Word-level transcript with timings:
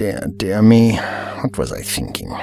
dear, 0.00 0.26
dear 0.38 0.62
me. 0.62 0.96
What 1.42 1.58
was 1.58 1.72
I 1.72 1.82
thinking? 1.82 2.34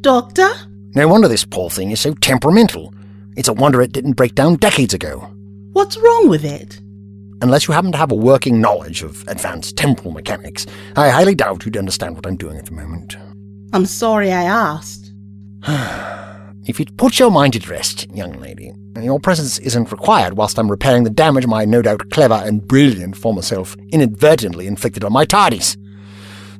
Doctor? 0.00 0.48
No 0.96 1.06
wonder 1.06 1.28
this 1.28 1.44
poor 1.44 1.70
thing 1.70 1.92
is 1.92 2.00
so 2.00 2.12
temperamental. 2.14 2.92
It's 3.36 3.46
a 3.46 3.52
wonder 3.52 3.80
it 3.80 3.92
didn't 3.92 4.16
break 4.16 4.34
down 4.34 4.56
decades 4.56 4.94
ago. 4.94 5.20
What's 5.74 5.96
wrong 5.96 6.28
with 6.28 6.44
it? 6.44 6.80
Unless 7.40 7.68
you 7.68 7.74
happen 7.74 7.92
to 7.92 7.98
have 7.98 8.10
a 8.10 8.16
working 8.16 8.60
knowledge 8.60 9.04
of 9.04 9.22
advanced 9.28 9.76
temporal 9.76 10.10
mechanics, 10.10 10.66
I 10.96 11.08
highly 11.10 11.36
doubt 11.36 11.64
you'd 11.64 11.76
understand 11.76 12.16
what 12.16 12.26
I'm 12.26 12.36
doing 12.36 12.58
at 12.58 12.66
the 12.66 12.72
moment. 12.72 13.16
I'm 13.72 13.86
sorry 13.86 14.32
I 14.32 14.42
asked. 14.42 15.12
if 16.66 16.80
you'd 16.80 16.98
put 16.98 17.20
your 17.20 17.30
mind 17.30 17.54
at 17.54 17.68
rest, 17.68 18.10
young 18.12 18.32
lady, 18.40 18.72
your 19.00 19.20
presence 19.20 19.60
isn't 19.60 19.92
required 19.92 20.36
whilst 20.36 20.58
I'm 20.58 20.68
repairing 20.68 21.04
the 21.04 21.10
damage 21.10 21.46
my 21.46 21.64
no 21.64 21.80
doubt 21.80 22.10
clever 22.10 22.42
and 22.44 22.66
brilliant 22.66 23.16
former 23.16 23.42
self 23.42 23.76
inadvertently 23.92 24.66
inflicted 24.66 25.04
on 25.04 25.12
my 25.12 25.24
TARDIS. 25.24 25.76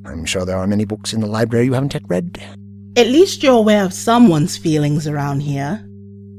I'm 0.04 0.24
sure 0.24 0.44
there 0.44 0.56
are 0.58 0.66
many 0.66 0.84
books 0.84 1.12
in 1.12 1.20
the 1.20 1.26
library 1.26 1.66
you 1.66 1.74
haven't 1.74 1.94
yet 1.94 2.02
read. 2.08 2.40
At 2.96 3.06
least 3.08 3.42
you're 3.42 3.58
aware 3.58 3.84
of 3.84 3.92
someone's 3.92 4.56
feelings 4.56 5.06
around 5.06 5.40
here. 5.40 5.84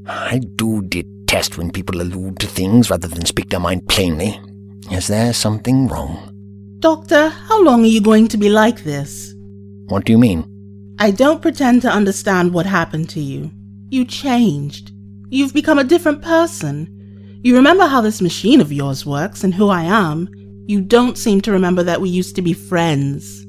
I 0.07 0.41
do 0.55 0.81
detest 0.81 1.57
when 1.57 1.71
people 1.71 2.01
allude 2.01 2.39
to 2.39 2.47
things 2.47 2.89
rather 2.89 3.07
than 3.07 3.25
speak 3.25 3.49
their 3.49 3.59
mind 3.59 3.87
plainly. 3.87 4.39
Is 4.91 5.07
there 5.07 5.33
something 5.33 5.87
wrong? 5.87 6.33
Doctor, 6.79 7.29
how 7.29 7.61
long 7.63 7.83
are 7.83 7.87
you 7.87 8.01
going 8.01 8.27
to 8.29 8.37
be 8.37 8.49
like 8.49 8.83
this? 8.83 9.35
What 9.87 10.05
do 10.05 10.11
you 10.11 10.17
mean? 10.17 10.45
I 10.99 11.11
don't 11.11 11.41
pretend 11.41 11.81
to 11.83 11.91
understand 11.91 12.53
what 12.53 12.65
happened 12.65 13.09
to 13.11 13.19
you. 13.19 13.51
You 13.89 14.05
changed. 14.05 14.91
You've 15.29 15.53
become 15.53 15.79
a 15.79 15.83
different 15.83 16.21
person. 16.21 17.39
You 17.43 17.55
remember 17.55 17.85
how 17.85 18.01
this 18.01 18.21
machine 18.21 18.59
of 18.59 18.73
yours 18.73 19.05
works 19.05 19.43
and 19.43 19.53
who 19.53 19.69
I 19.69 19.83
am. 19.83 20.27
You 20.67 20.81
don't 20.81 21.17
seem 21.17 21.41
to 21.41 21.51
remember 21.51 21.83
that 21.83 22.01
we 22.01 22.09
used 22.09 22.35
to 22.35 22.41
be 22.41 22.53
friends. 22.53 23.45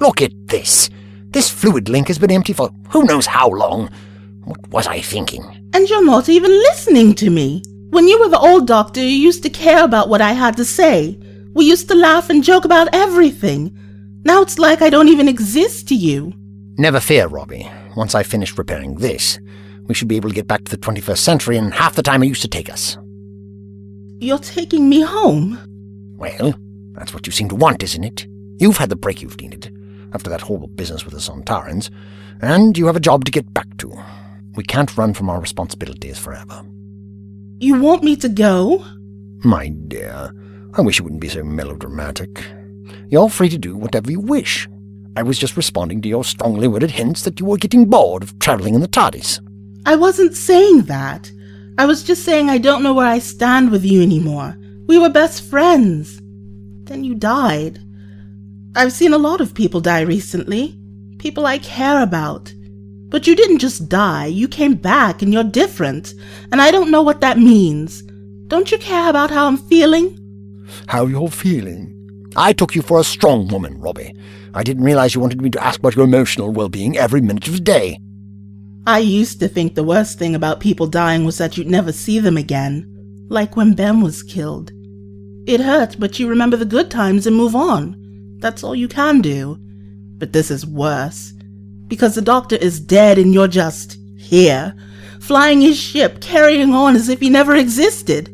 Look 0.00 0.22
at 0.22 0.32
this. 0.46 0.88
This 1.30 1.50
fluid 1.50 1.88
link 1.88 2.08
has 2.08 2.18
been 2.18 2.30
empty 2.30 2.52
for 2.52 2.70
who 2.88 3.04
knows 3.04 3.26
how 3.26 3.48
long. 3.48 3.90
What 4.44 4.68
was 4.70 4.86
I 4.86 5.00
thinking? 5.00 5.44
And 5.74 5.88
you're 5.88 6.04
not 6.04 6.28
even 6.28 6.50
listening 6.50 7.14
to 7.16 7.30
me. 7.30 7.62
When 7.90 8.08
you 8.08 8.18
were 8.18 8.28
the 8.28 8.38
old 8.38 8.66
doctor, 8.66 9.00
you 9.00 9.08
used 9.08 9.42
to 9.42 9.50
care 9.50 9.84
about 9.84 10.08
what 10.08 10.20
I 10.20 10.32
had 10.32 10.56
to 10.56 10.64
say. 10.64 11.18
We 11.54 11.66
used 11.66 11.88
to 11.88 11.94
laugh 11.94 12.30
and 12.30 12.42
joke 12.42 12.64
about 12.64 12.88
everything. 12.92 13.76
Now 14.24 14.42
it's 14.42 14.58
like 14.58 14.80
I 14.80 14.90
don't 14.90 15.08
even 15.08 15.28
exist 15.28 15.88
to 15.88 15.94
you. 15.94 16.32
Never 16.78 17.00
fear, 17.00 17.26
Robbie. 17.26 17.70
Once 17.96 18.14
I've 18.14 18.26
finished 18.26 18.56
repairing 18.56 18.94
this, 18.96 19.38
we 19.86 19.94
should 19.94 20.08
be 20.08 20.16
able 20.16 20.30
to 20.30 20.34
get 20.34 20.46
back 20.46 20.64
to 20.64 20.70
the 20.70 20.78
21st 20.78 21.18
century 21.18 21.56
in 21.56 21.72
half 21.72 21.94
the 21.94 22.02
time 22.02 22.22
it 22.22 22.28
used 22.28 22.42
to 22.42 22.48
take 22.48 22.70
us. 22.70 22.96
You're 24.20 24.38
taking 24.38 24.88
me 24.88 25.02
home? 25.02 25.58
Well, 26.16 26.54
that's 26.92 27.12
what 27.12 27.26
you 27.26 27.32
seem 27.32 27.48
to 27.48 27.54
want, 27.54 27.82
isn't 27.82 28.04
it? 28.04 28.26
You've 28.58 28.76
had 28.76 28.90
the 28.90 28.96
break 28.96 29.22
you've 29.22 29.40
needed, 29.40 29.74
after 30.12 30.30
that 30.30 30.40
horrible 30.40 30.68
business 30.68 31.04
with 31.04 31.14
the 31.14 31.20
Sontarans, 31.20 31.90
and 32.40 32.76
you 32.76 32.86
have 32.86 32.96
a 32.96 33.00
job 33.00 33.24
to 33.24 33.32
get 33.32 33.52
back 33.52 33.76
to. 33.78 33.92
We 34.56 34.64
can't 34.64 34.96
run 34.96 35.14
from 35.14 35.30
our 35.30 35.40
responsibilities 35.40 36.18
forever. 36.18 36.64
You 37.58 37.80
want 37.80 38.02
me 38.02 38.16
to 38.16 38.28
go? 38.28 38.84
My 39.44 39.68
dear, 39.68 40.34
I 40.74 40.80
wish 40.80 40.98
you 40.98 41.04
wouldn't 41.04 41.20
be 41.20 41.28
so 41.28 41.44
melodramatic. 41.44 42.44
You're 43.08 43.28
free 43.28 43.48
to 43.48 43.58
do 43.58 43.76
whatever 43.76 44.10
you 44.10 44.20
wish. 44.20 44.68
I 45.16 45.22
was 45.22 45.38
just 45.38 45.56
responding 45.56 46.00
to 46.02 46.08
your 46.08 46.24
strongly 46.24 46.68
worded 46.68 46.92
hints 46.92 47.22
that 47.22 47.40
you 47.40 47.46
were 47.46 47.56
getting 47.56 47.90
bored 47.90 48.22
of 48.22 48.38
traveling 48.38 48.74
in 48.74 48.80
the 48.80 48.88
TARDIS. 48.88 49.40
I 49.84 49.96
wasn't 49.96 50.34
saying 50.34 50.82
that. 50.82 51.30
I 51.78 51.86
was 51.86 52.02
just 52.02 52.24
saying 52.24 52.48
I 52.48 52.58
don't 52.58 52.82
know 52.82 52.94
where 52.94 53.06
I 53.06 53.18
stand 53.18 53.70
with 53.70 53.84
you 53.84 54.02
anymore. 54.02 54.56
We 54.86 54.98
were 54.98 55.08
best 55.08 55.42
friends. 55.42 56.20
Then 56.84 57.04
you 57.04 57.14
died. 57.14 57.80
I've 58.76 58.92
seen 58.92 59.12
a 59.12 59.18
lot 59.18 59.40
of 59.40 59.54
people 59.54 59.80
die 59.80 60.02
recently. 60.02 60.78
People 61.18 61.44
I 61.44 61.58
care 61.58 62.02
about. 62.02 62.52
But 63.08 63.26
you 63.26 63.34
didn't 63.34 63.58
just 63.58 63.88
die, 63.88 64.26
you 64.26 64.46
came 64.46 64.74
back 64.74 65.22
and 65.22 65.32
you're 65.32 65.42
different. 65.42 66.14
And 66.52 66.62
I 66.62 66.70
don't 66.70 66.92
know 66.92 67.02
what 67.02 67.20
that 67.20 67.38
means. 67.38 68.02
Don't 68.46 68.70
you 68.70 68.78
care 68.78 69.10
about 69.10 69.30
how 69.30 69.48
I'm 69.48 69.56
feeling? 69.56 70.16
How 70.86 71.06
you're 71.06 71.28
feeling? 71.28 71.96
I 72.36 72.52
took 72.52 72.76
you 72.76 72.82
for 72.82 73.00
a 73.00 73.04
strong 73.04 73.48
woman, 73.48 73.80
Robbie. 73.80 74.14
I 74.54 74.62
didn't 74.62 74.84
realize 74.84 75.16
you 75.16 75.20
wanted 75.20 75.42
me 75.42 75.50
to 75.50 75.64
ask 75.64 75.80
about 75.80 75.96
your 75.96 76.04
emotional 76.04 76.52
well 76.52 76.68
being 76.68 76.96
every 76.96 77.20
minute 77.20 77.48
of 77.48 77.54
the 77.54 77.60
day. 77.60 77.98
I 78.86 79.00
used 79.00 79.40
to 79.40 79.48
think 79.48 79.74
the 79.74 79.84
worst 79.84 80.16
thing 80.16 80.36
about 80.36 80.60
people 80.60 80.86
dying 80.86 81.24
was 81.24 81.38
that 81.38 81.58
you'd 81.58 81.68
never 81.68 81.92
see 81.92 82.20
them 82.20 82.36
again, 82.36 83.26
like 83.28 83.56
when 83.56 83.74
Ben 83.74 84.00
was 84.00 84.22
killed. 84.22 84.70
It 85.46 85.60
hurt, 85.60 85.96
but 85.98 86.20
you 86.20 86.28
remember 86.28 86.56
the 86.56 86.64
good 86.64 86.88
times 86.88 87.26
and 87.26 87.36
move 87.36 87.56
on. 87.56 87.99
That's 88.40 88.64
all 88.64 88.74
you 88.74 88.88
can 88.88 89.20
do. 89.20 89.56
But 90.18 90.32
this 90.32 90.50
is 90.50 90.66
worse. 90.66 91.32
Because 91.86 92.14
the 92.14 92.22
doctor 92.22 92.56
is 92.56 92.80
dead 92.80 93.18
and 93.18 93.34
you're 93.34 93.48
just 93.48 93.96
here, 94.16 94.74
flying 95.20 95.60
his 95.60 95.78
ship, 95.78 96.20
carrying 96.20 96.72
on 96.72 96.94
as 96.94 97.08
if 97.08 97.20
he 97.20 97.30
never 97.30 97.54
existed. 97.54 98.28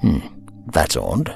Hmm, 0.00 0.20
that's 0.66 0.96
odd. 0.96 1.34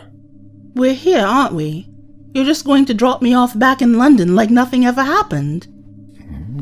We're 0.74 0.94
here, 0.94 1.24
aren't 1.24 1.54
we? 1.54 1.88
You're 2.32 2.46
just 2.46 2.64
going 2.64 2.86
to 2.86 2.94
drop 2.94 3.20
me 3.20 3.34
off 3.34 3.58
back 3.58 3.82
in 3.82 3.98
London 3.98 4.34
like 4.34 4.50
nothing 4.50 4.86
ever 4.86 5.02
happened. 5.02 5.66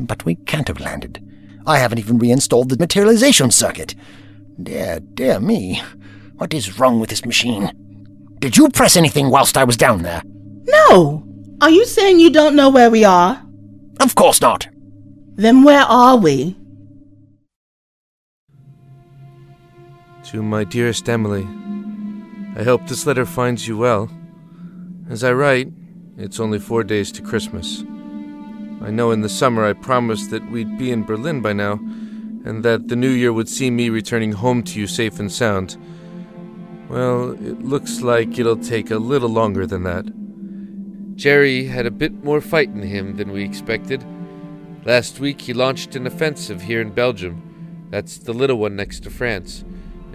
But 0.07 0.25
we 0.25 0.35
can't 0.35 0.67
have 0.67 0.81
landed. 0.81 1.25
I 1.65 1.77
haven't 1.77 1.99
even 1.99 2.17
reinstalled 2.17 2.69
the 2.69 2.77
materialization 2.77 3.51
circuit. 3.51 3.95
Dear, 4.61 4.99
dear 4.99 5.39
me. 5.39 5.81
What 6.35 6.53
is 6.53 6.79
wrong 6.79 6.99
with 6.99 7.09
this 7.09 7.25
machine? 7.25 7.71
Did 8.39 8.57
you 8.57 8.69
press 8.69 8.97
anything 8.97 9.29
whilst 9.29 9.55
I 9.55 9.63
was 9.63 9.77
down 9.77 10.01
there? 10.01 10.23
No! 10.63 11.23
Are 11.61 11.69
you 11.69 11.85
saying 11.85 12.19
you 12.19 12.29
don't 12.29 12.55
know 12.55 12.69
where 12.69 12.89
we 12.89 13.03
are? 13.03 13.43
Of 13.99 14.15
course 14.15 14.41
not. 14.41 14.67
Then 15.35 15.63
where 15.63 15.83
are 15.83 16.17
we? 16.17 16.55
To 20.25 20.41
my 20.41 20.63
dearest 20.63 21.09
Emily, 21.09 21.47
I 22.55 22.63
hope 22.63 22.87
this 22.87 23.05
letter 23.05 23.25
finds 23.25 23.67
you 23.67 23.77
well. 23.77 24.09
As 25.09 25.23
I 25.23 25.33
write, 25.33 25.71
it's 26.17 26.39
only 26.39 26.59
four 26.59 26.83
days 26.83 27.11
to 27.13 27.21
Christmas. 27.21 27.83
I 28.81 28.91
know 28.91 29.11
in 29.11 29.21
the 29.21 29.29
summer 29.29 29.65
I 29.65 29.73
promised 29.73 30.31
that 30.31 30.49
we'd 30.49 30.77
be 30.77 30.91
in 30.91 31.03
Berlin 31.03 31.41
by 31.41 31.53
now, 31.53 31.73
and 32.43 32.63
that 32.63 32.87
the 32.87 32.95
new 32.95 33.09
year 33.09 33.31
would 33.33 33.49
see 33.49 33.69
me 33.69 33.89
returning 33.89 34.31
home 34.31 34.63
to 34.63 34.79
you 34.79 34.87
safe 34.87 35.19
and 35.19 35.31
sound. 35.31 35.77
Well, 36.89 37.31
it 37.31 37.63
looks 37.63 38.01
like 38.01 38.39
it'll 38.39 38.57
take 38.57 38.91
a 38.91 38.97
little 38.97 39.29
longer 39.29 39.65
than 39.65 39.83
that. 39.83 40.05
Jerry 41.21 41.65
had 41.65 41.85
a 41.85 41.91
bit 41.91 42.23
more 42.23 42.41
fight 42.41 42.69
in 42.69 42.81
him 42.81 43.15
than 43.15 43.31
we 43.31 43.43
expected. 43.43 44.03
Last 44.85 45.19
week 45.19 45.39
he 45.39 45.53
launched 45.53 45.95
an 45.95 46.07
offensive 46.07 46.63
here 46.63 46.81
in 46.81 46.89
Belgium. 46.89 47.87
That's 47.91 48.17
the 48.17 48.33
little 48.33 48.57
one 48.57 48.75
next 48.75 49.01
to 49.01 49.11
France. 49.11 49.63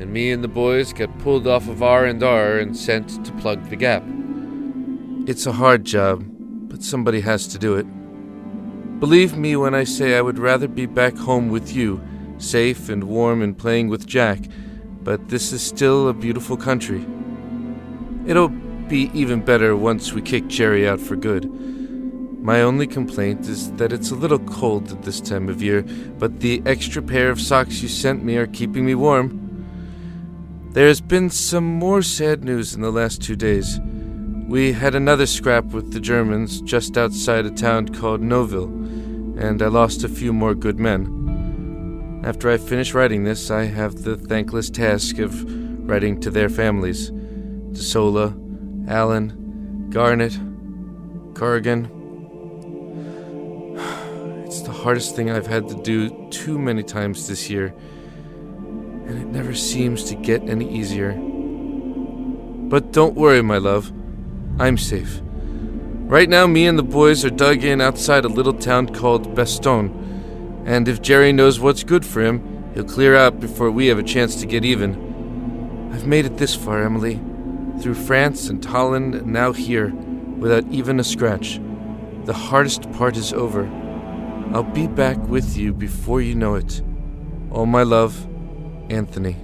And 0.01 0.13
me 0.13 0.33
and 0.33 0.43
the 0.43 0.49
boys 0.49 0.93
got 0.93 1.17
pulled 1.21 1.47
off 1.47 1.69
of 1.69 1.81
R&R 1.81 2.59
and 2.59 2.77
sent 2.77 3.25
to 3.25 3.33
plug 3.35 3.71
the 3.71 3.77
gap. 3.77 4.03
It's 5.29 5.47
a 5.47 5.53
hard 5.53 5.85
job, 5.85 6.25
but 6.69 6.83
somebody 6.83 7.21
has 7.21 7.47
to 7.49 7.59
do 7.59 7.77
it. 7.77 7.87
Believe 8.99 9.37
me 9.37 9.55
when 9.55 9.77
I 9.77 9.85
say 9.85 10.19
I 10.19 10.23
would 10.23 10.41
rather 10.41 10.67
be 10.67 10.87
back 10.87 11.17
home 11.17 11.51
with 11.51 11.73
you, 11.73 12.03
safe 12.39 12.89
and 12.89 13.05
warm 13.05 13.43
and 13.43 13.57
playing 13.57 13.91
with 13.91 14.09
Jack, 14.09 14.41
but 15.05 15.29
this 15.29 15.53
is 15.53 15.63
still 15.63 16.09
a 16.09 16.13
beautiful 16.13 16.57
country. 16.57 17.07
It'll 18.27 18.51
be 18.89 19.11
even 19.13 19.41
better 19.45 19.77
once 19.77 20.13
we 20.13 20.23
kick 20.23 20.49
Jerry 20.49 20.89
out 20.89 21.01
for 21.01 21.17
good. 21.17 21.51
My 22.43 22.63
only 22.63 22.87
complaint 22.87 23.49
is 23.49 23.73
that 23.73 23.93
it's 23.93 24.13
a 24.13 24.15
little 24.15 24.39
cold 24.39 24.93
at 24.93 25.03
this 25.03 25.21
time 25.21 25.49
of 25.49 25.61
year, 25.63 25.83
but 26.19 26.41
the 26.41 26.63
extra 26.65 27.03
pair 27.03 27.31
of 27.31 27.41
socks 27.41 27.83
you 27.83 27.89
sent 27.89 28.23
me 28.23 28.37
are 28.37 28.47
keeping 28.47 28.87
me 28.87 28.95
warm. 28.95 29.43
There 30.71 30.87
has 30.87 31.01
been 31.01 31.31
some 31.31 31.65
more 31.65 32.03
sad 32.03 32.45
news 32.45 32.75
in 32.75 32.83
the 32.83 32.93
last 32.93 33.21
two 33.21 33.35
days. 33.35 33.81
We 34.47 34.73
had 34.73 34.95
another 34.95 35.27
scrap 35.27 35.65
with 35.67 35.93
the 35.93 35.99
Germans 35.99 36.61
just 36.61 36.97
outside 36.97 37.47
a 37.47 37.51
town 37.51 37.89
called 37.89 38.21
Noville, 38.21 38.69
and 39.41 39.61
I 39.61 39.67
lost 39.67 40.05
a 40.05 40.09
few 40.09 40.33
more 40.33 40.55
good 40.55 40.79
men. 40.79 42.23
After 42.25 42.49
I 42.51 42.59
finish 42.59 42.95
writing 42.95 43.25
this, 43.25 43.51
I 43.51 43.65
have 43.65 44.03
the 44.03 44.17
thankless 44.17 44.71
task 44.71 45.19
of 45.19 45.45
writing 45.89 46.21
to 46.21 46.31
their 46.31 46.49
families 46.49 47.11
DeSola, 47.11 48.46
Allen, 48.89 49.89
Garnett, 49.91 50.39
Corrigan. 51.35 51.91
It's 54.47 54.63
the 54.63 54.71
hardest 54.71 55.17
thing 55.17 55.29
I've 55.29 55.49
had 55.49 55.69
to 55.69 55.83
do 55.83 56.31
too 56.31 56.57
many 56.57 56.85
times 56.85 57.27
this 57.27 57.51
year, 57.51 57.75
and 59.07 59.19
it 59.21 59.27
never 59.27 59.55
seems 59.55 60.05
to 60.05 60.15
get 60.15 60.49
any 60.49 60.73
easier. 60.73 61.13
But 61.13 62.93
don't 62.93 63.17
worry, 63.17 63.43
my 63.43 63.59
love. 63.59 63.93
I'm 64.61 64.79
safe. 64.79 65.21
Right 66.07 66.29
now, 66.29 66.47
me 66.47 66.69
and 66.69 66.79
the 66.79 66.85
boys 66.85 67.25
are 67.25 67.31
dug 67.31 67.65
in 67.65 67.81
outside 67.81 68.25
a 68.25 68.29
little 68.29 68.55
town 68.55 68.95
called 68.95 69.35
Bastogne, 69.35 69.91
and 70.65 70.87
if 70.87 71.03
Jerry 71.03 71.33
knows 71.33 71.59
what's 71.59 71.83
good 71.83 72.07
for 72.07 72.23
him, 72.23 72.71
he'll 72.73 72.85
clear 72.85 73.17
out 73.17 73.41
before 73.41 73.73
we 73.73 73.89
have 73.89 73.99
a 73.99 74.05
chance 74.05 74.37
to 74.37 74.47
get 74.47 74.65
even. 74.65 75.91
I've 75.93 76.07
made 76.07 76.25
it 76.25 76.39
this 76.39 76.55
far, 76.55 76.83
Emily, 76.85 77.21
through 77.81 77.95
France 77.95 78.49
and 78.49 78.65
Holland, 78.65 79.15
and 79.15 79.33
now 79.33 79.53
here, 79.53 79.95
without 80.39 80.65
even 80.71 81.01
a 81.01 81.05
scratch. 81.05 81.61
The 82.25 82.33
hardest 82.33 82.91
part 82.93 83.17
is 83.17 83.33
over. 83.33 83.67
I'll 84.53 84.63
be 84.63 84.87
back 84.87 85.19
with 85.29 85.57
you 85.57 85.73
before 85.73 86.21
you 86.21 86.35
know 86.35 86.55
it. 86.55 86.83
All 87.51 87.67
my 87.67 87.83
love, 87.83 88.27
Anthony. 88.91 89.37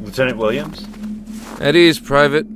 Lieutenant 0.00 0.38
Williams? 0.38 0.86
At 1.60 1.76
ease, 1.76 1.98
Private. 1.98 2.46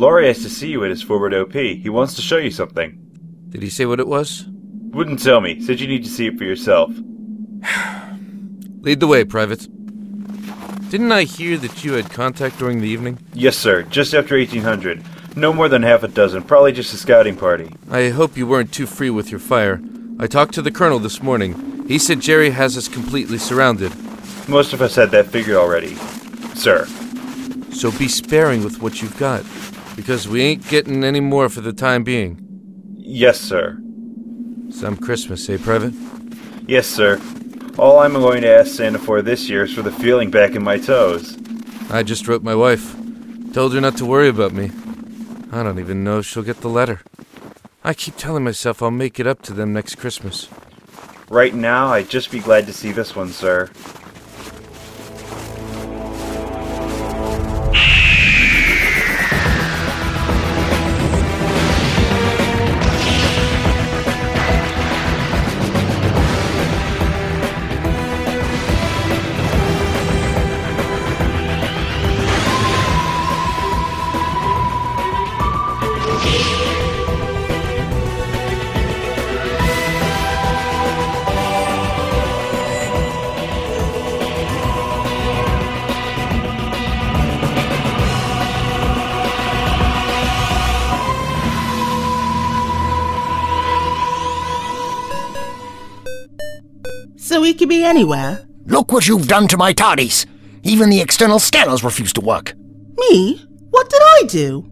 Lowry 0.00 0.28
has 0.28 0.42
to 0.42 0.48
see 0.48 0.68
you 0.68 0.84
at 0.84 0.90
his 0.90 1.02
forward 1.02 1.34
OP. 1.34 1.52
He 1.52 1.88
wants 1.88 2.14
to 2.14 2.22
show 2.22 2.36
you 2.36 2.50
something. 2.50 2.98
Did 3.50 3.62
he 3.62 3.70
say 3.70 3.86
what 3.86 4.00
it 4.00 4.06
was? 4.06 4.46
Wouldn't 4.90 5.22
tell 5.22 5.40
me. 5.40 5.60
Said 5.60 5.80
you 5.80 5.86
need 5.88 6.04
to 6.04 6.10
see 6.10 6.26
it 6.26 6.38
for 6.38 6.44
yourself. 6.44 6.90
Lead 8.80 9.00
the 9.00 9.06
way, 9.06 9.24
Private. 9.24 9.68
Didn't 10.90 11.12
I 11.12 11.22
hear 11.22 11.56
that 11.56 11.84
you 11.84 11.92
had 11.92 12.10
contact 12.10 12.58
during 12.58 12.80
the 12.80 12.88
evening? 12.88 13.24
Yes, 13.32 13.56
sir. 13.56 13.84
Just 13.84 14.12
after 14.12 14.36
1800. 14.36 15.00
No 15.36 15.52
more 15.52 15.68
than 15.68 15.84
half 15.84 16.02
a 16.02 16.08
dozen. 16.08 16.42
Probably 16.42 16.72
just 16.72 16.92
a 16.92 16.96
scouting 16.96 17.36
party. 17.36 17.72
I 17.88 18.08
hope 18.08 18.36
you 18.36 18.44
weren't 18.44 18.72
too 18.72 18.86
free 18.86 19.08
with 19.08 19.30
your 19.30 19.38
fire. 19.38 19.80
I 20.18 20.26
talked 20.26 20.52
to 20.54 20.62
the 20.62 20.72
colonel 20.72 20.98
this 20.98 21.22
morning. 21.22 21.84
He 21.86 21.96
said 21.96 22.18
Jerry 22.18 22.50
has 22.50 22.76
us 22.76 22.88
completely 22.88 23.38
surrounded. 23.38 23.92
Most 24.48 24.72
of 24.72 24.82
us 24.82 24.96
had 24.96 25.12
that 25.12 25.28
figured 25.28 25.56
already. 25.56 25.94
Sir. 26.56 26.86
So 27.72 27.92
be 27.92 28.08
sparing 28.08 28.64
with 28.64 28.82
what 28.82 29.00
you've 29.00 29.16
got, 29.16 29.44
because 29.94 30.26
we 30.26 30.42
ain't 30.42 30.68
getting 30.68 31.04
any 31.04 31.20
more 31.20 31.48
for 31.48 31.60
the 31.60 31.72
time 31.72 32.02
being. 32.02 32.44
Yes, 32.96 33.40
sir. 33.40 33.78
Some 34.70 34.96
Christmas, 34.96 35.48
eh, 35.48 35.58
Private? 35.62 35.94
Yes, 36.66 36.88
sir. 36.88 37.20
All 37.78 38.00
I'm 38.00 38.12
going 38.12 38.42
to 38.42 38.54
ask 38.54 38.74
Santa 38.74 38.98
for 38.98 39.22
this 39.22 39.48
year 39.48 39.64
is 39.64 39.72
for 39.72 39.82
the 39.82 39.92
feeling 39.92 40.30
back 40.30 40.54
in 40.54 40.62
my 40.62 40.78
toes. 40.78 41.38
I 41.90 42.02
just 42.02 42.28
wrote 42.28 42.42
my 42.42 42.54
wife. 42.54 42.94
Told 43.52 43.74
her 43.74 43.80
not 43.80 43.96
to 43.98 44.06
worry 44.06 44.28
about 44.28 44.52
me. 44.52 44.70
I 45.50 45.62
don't 45.62 45.78
even 45.78 46.04
know 46.04 46.18
if 46.18 46.26
she'll 46.26 46.42
get 46.42 46.60
the 46.60 46.68
letter. 46.68 47.00
I 47.82 47.94
keep 47.94 48.16
telling 48.16 48.44
myself 48.44 48.82
I'll 48.82 48.90
make 48.90 49.18
it 49.18 49.26
up 49.26 49.42
to 49.42 49.52
them 49.52 49.72
next 49.72 49.96
Christmas. 49.96 50.48
Right 51.28 51.54
now, 51.54 51.88
I'd 51.88 52.10
just 52.10 52.30
be 52.30 52.40
glad 52.40 52.66
to 52.66 52.72
see 52.72 52.92
this 52.92 53.16
one, 53.16 53.30
sir. 53.30 53.70
Anywhere. 97.90 98.46
Look 98.66 98.92
what 98.92 99.08
you've 99.08 99.26
done 99.26 99.48
to 99.48 99.56
my 99.56 99.74
TARDIS. 99.74 100.24
Even 100.62 100.90
the 100.90 101.00
external 101.00 101.40
scanners 101.40 101.82
refuse 101.82 102.12
to 102.14 102.20
work. 102.20 102.54
Me? 102.96 103.44
What 103.70 103.90
did 103.90 104.00
I 104.00 104.22
do? 104.28 104.70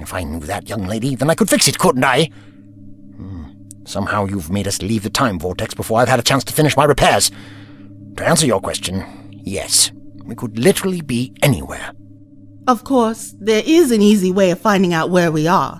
If 0.00 0.12
I 0.12 0.22
knew 0.24 0.40
that, 0.40 0.68
young 0.68 0.86
lady, 0.86 1.14
then 1.14 1.30
I 1.30 1.34
could 1.34 1.48
fix 1.48 1.66
it, 1.66 1.78
couldn't 1.78 2.04
I? 2.04 2.26
Hmm. 3.16 3.44
Somehow 3.84 4.26
you've 4.26 4.50
made 4.50 4.68
us 4.68 4.82
leave 4.82 5.02
the 5.02 5.08
time 5.08 5.38
vortex 5.38 5.72
before 5.72 5.98
I've 6.00 6.08
had 6.08 6.18
a 6.18 6.22
chance 6.22 6.44
to 6.44 6.52
finish 6.52 6.76
my 6.76 6.84
repairs. 6.84 7.30
To 8.18 8.26
answer 8.26 8.44
your 8.46 8.60
question, 8.60 9.30
yes. 9.32 9.90
We 10.24 10.34
could 10.34 10.58
literally 10.58 11.00
be 11.00 11.32
anywhere. 11.42 11.92
Of 12.66 12.84
course, 12.84 13.34
there 13.40 13.62
is 13.64 13.90
an 13.90 14.02
easy 14.02 14.30
way 14.30 14.50
of 14.50 14.60
finding 14.60 14.92
out 14.92 15.10
where 15.10 15.32
we 15.32 15.46
are. 15.46 15.78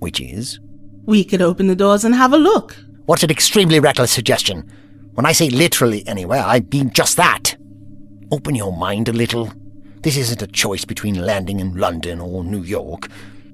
Which 0.00 0.20
is? 0.20 0.58
We 1.06 1.22
could 1.22 1.42
open 1.42 1.68
the 1.68 1.76
doors 1.76 2.04
and 2.04 2.14
have 2.16 2.32
a 2.32 2.38
look. 2.38 2.76
What 3.06 3.22
an 3.22 3.30
extremely 3.30 3.78
reckless 3.78 4.10
suggestion? 4.10 4.68
When 5.14 5.26
I 5.26 5.32
say 5.32 5.48
literally 5.48 6.06
anywhere, 6.08 6.42
I 6.44 6.64
mean 6.72 6.90
just 6.90 7.16
that. 7.16 7.56
Open 8.32 8.56
your 8.56 8.76
mind 8.76 9.08
a 9.08 9.12
little. 9.12 9.52
This 10.02 10.16
isn't 10.16 10.42
a 10.42 10.48
choice 10.48 10.84
between 10.84 11.24
landing 11.24 11.60
in 11.60 11.76
London 11.76 12.20
or 12.20 12.42
New 12.42 12.62
York. 12.62 13.08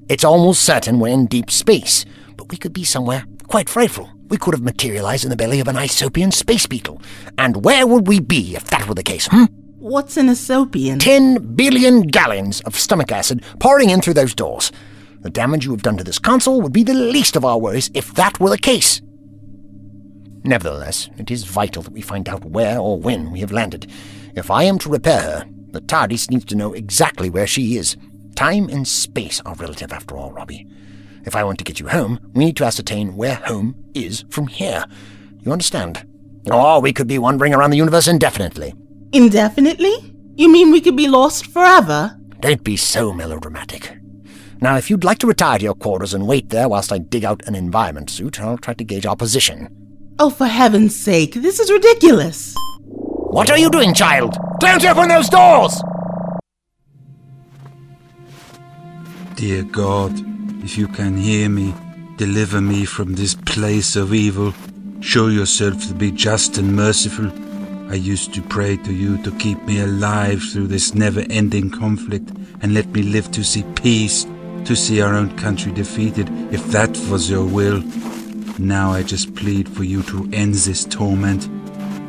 It's 0.09 0.25
almost 0.25 0.65
certain 0.65 0.99
we're 0.99 1.09
in 1.09 1.27
deep 1.27 1.51
space, 1.51 2.07
but 2.37 2.51
we 2.51 2.57
could 2.57 2.73
be 2.73 2.85
somewhere 2.85 3.27
quite 3.47 3.69
frightful. 3.69 4.11
We 4.29 4.39
could 4.39 4.55
have 4.55 4.63
materialized 4.63 5.25
in 5.25 5.31
the 5.31 5.37
belly 5.37 5.61
of 5.61 5.69
an 5.69 5.77
Isopian 5.77 6.33
space 6.33 6.67
beetle. 6.67 7.03
And 7.37 7.63
where 7.63 7.87
would 7.87 8.09
we 8.09 8.21
be 8.21 8.57
if 8.57 8.65
that 8.71 8.89
were 8.89 8.95
the 8.95 9.03
case, 9.03 9.29
hmm? 9.31 9.45
What's 9.79 10.17
an 10.17 10.29
Aesopian? 10.29 10.99
Ten 10.99 11.55
billion 11.55 12.03
gallons 12.03 12.63
of 12.63 12.75
stomach 12.75 13.13
acid 13.13 13.43
pouring 13.59 13.91
in 13.91 14.01
through 14.01 14.15
those 14.15 14.35
doors. 14.35 14.73
The 15.21 15.31
damage 15.31 15.67
you 15.67 15.73
have 15.73 15.83
done 15.83 15.99
to 15.99 16.05
this 16.05 16.19
console 16.19 16.63
would 16.63 16.73
be 16.73 16.85
the 16.85 16.95
least 16.95 17.37
of 17.37 17.45
our 17.45 17.59
worries 17.59 17.91
if 17.93 18.15
that 18.15 18.41
were 18.41 18.51
the 18.51 18.59
case. 18.59 19.03
Nevertheless, 20.45 21.11
it 21.19 21.31
is 21.31 21.45
vital 21.45 21.83
that 21.83 21.93
we 21.93 22.01
find 22.01 22.29
out 22.29 22.45
where 22.45 22.79
or 22.79 22.99
when 22.99 23.31
we 23.31 23.41
have 23.41 23.53
landed. 23.53 23.91
If 24.35 24.51
I 24.51 24.65
am 24.65 24.79
to 24.81 24.89
repair 24.89 25.21
her, 25.21 25.45
the 25.73 25.81
TARDIS 25.81 26.31
needs 26.31 26.47
to 26.47 26.57
know 26.57 26.73
exactly 26.73 27.31
where 27.31 27.47
she 27.47 27.77
is. 27.77 27.97
Time 28.35 28.69
and 28.69 28.89
space 28.89 29.41
are 29.45 29.55
relative 29.55 29.93
after 29.93 30.17
all, 30.17 30.33
Robbie. 30.33 30.67
If 31.27 31.37
I 31.37 31.45
want 31.45 31.59
to 31.59 31.65
get 31.65 31.79
you 31.79 31.89
home, 31.89 32.19
we 32.33 32.47
need 32.47 32.57
to 32.57 32.65
ascertain 32.65 33.17
where 33.17 33.35
home 33.37 33.75
is 33.95 34.25
from 34.31 34.47
here. 34.47 34.85
You 35.43 35.53
understand? 35.53 36.07
Or 36.51 36.81
we 36.81 36.93
could 36.93 37.07
be 37.07 37.19
wandering 37.19 37.55
around 37.55 37.71
the 37.71 37.77
universe 37.77 38.09
indefinitely. 38.09 38.75
Indefinitely? 39.13 40.15
You 40.37 40.51
mean 40.51 40.71
we 40.71 40.81
could 40.81 40.97
be 40.97 41.09
lost 41.09 41.47
forever? 41.47 42.17
Don't 42.41 42.65
be 42.65 42.77
so 42.77 43.13
melodramatic. 43.13 43.99
Now, 44.63 44.77
if 44.77 44.89
you'd 44.89 45.05
like 45.05 45.19
to 45.19 45.27
retire 45.27 45.59
to 45.59 45.65
your 45.65 45.75
quarters 45.75 46.15
and 46.15 46.27
wait 46.27 46.49
there 46.49 46.69
whilst 46.69 46.93
I 46.93 46.99
dig 46.99 47.25
out 47.25 47.47
an 47.47 47.55
environment 47.55 48.09
suit, 48.09 48.41
I'll 48.41 48.59
try 48.59 48.75
to 48.75 48.85
gauge 48.85 49.07
our 49.07 49.17
position. 49.17 49.90
Oh, 50.23 50.29
for 50.29 50.47
heaven's 50.47 50.95
sake, 50.95 51.33
this 51.33 51.59
is 51.59 51.71
ridiculous. 51.71 52.55
What 52.77 53.51
are 53.51 53.57
you 53.57 53.71
doing, 53.71 53.95
child? 53.95 54.37
Don't 54.59 54.85
open 54.85 55.09
those 55.09 55.31
doors! 55.31 55.83
Dear 59.37 59.63
God, 59.63 60.13
if 60.63 60.77
you 60.77 60.89
can 60.89 61.17
hear 61.17 61.49
me, 61.49 61.73
deliver 62.19 62.61
me 62.61 62.85
from 62.85 63.15
this 63.15 63.33
place 63.35 63.97
of 63.97 64.13
evil. 64.13 64.53
Show 65.01 65.29
yourself 65.29 65.89
to 65.89 65.95
be 65.95 66.11
just 66.11 66.59
and 66.59 66.77
merciful. 66.77 67.33
I 67.91 67.95
used 67.95 68.35
to 68.35 68.43
pray 68.43 68.77
to 68.77 68.93
you 68.93 69.17
to 69.23 69.31
keep 69.39 69.63
me 69.63 69.81
alive 69.81 70.43
through 70.43 70.67
this 70.67 70.95
never 70.95 71.25
ending 71.31 71.71
conflict 71.71 72.29
and 72.61 72.75
let 72.75 72.89
me 72.89 73.05
live 73.05 73.31
to 73.31 73.43
see 73.43 73.65
peace, 73.75 74.27
to 74.67 74.77
see 74.77 75.01
our 75.01 75.15
own 75.15 75.35
country 75.39 75.73
defeated, 75.73 76.29
if 76.53 76.63
that 76.73 76.91
was 77.11 77.31
your 77.31 77.47
will. 77.47 77.83
Now 78.61 78.93
I 78.93 79.03
just 79.03 79.35
plead 79.35 79.71
for 79.71 79.85
you 79.85 80.03
to 80.03 80.29
end 80.35 80.53
this 80.53 80.85
torment, 80.85 81.45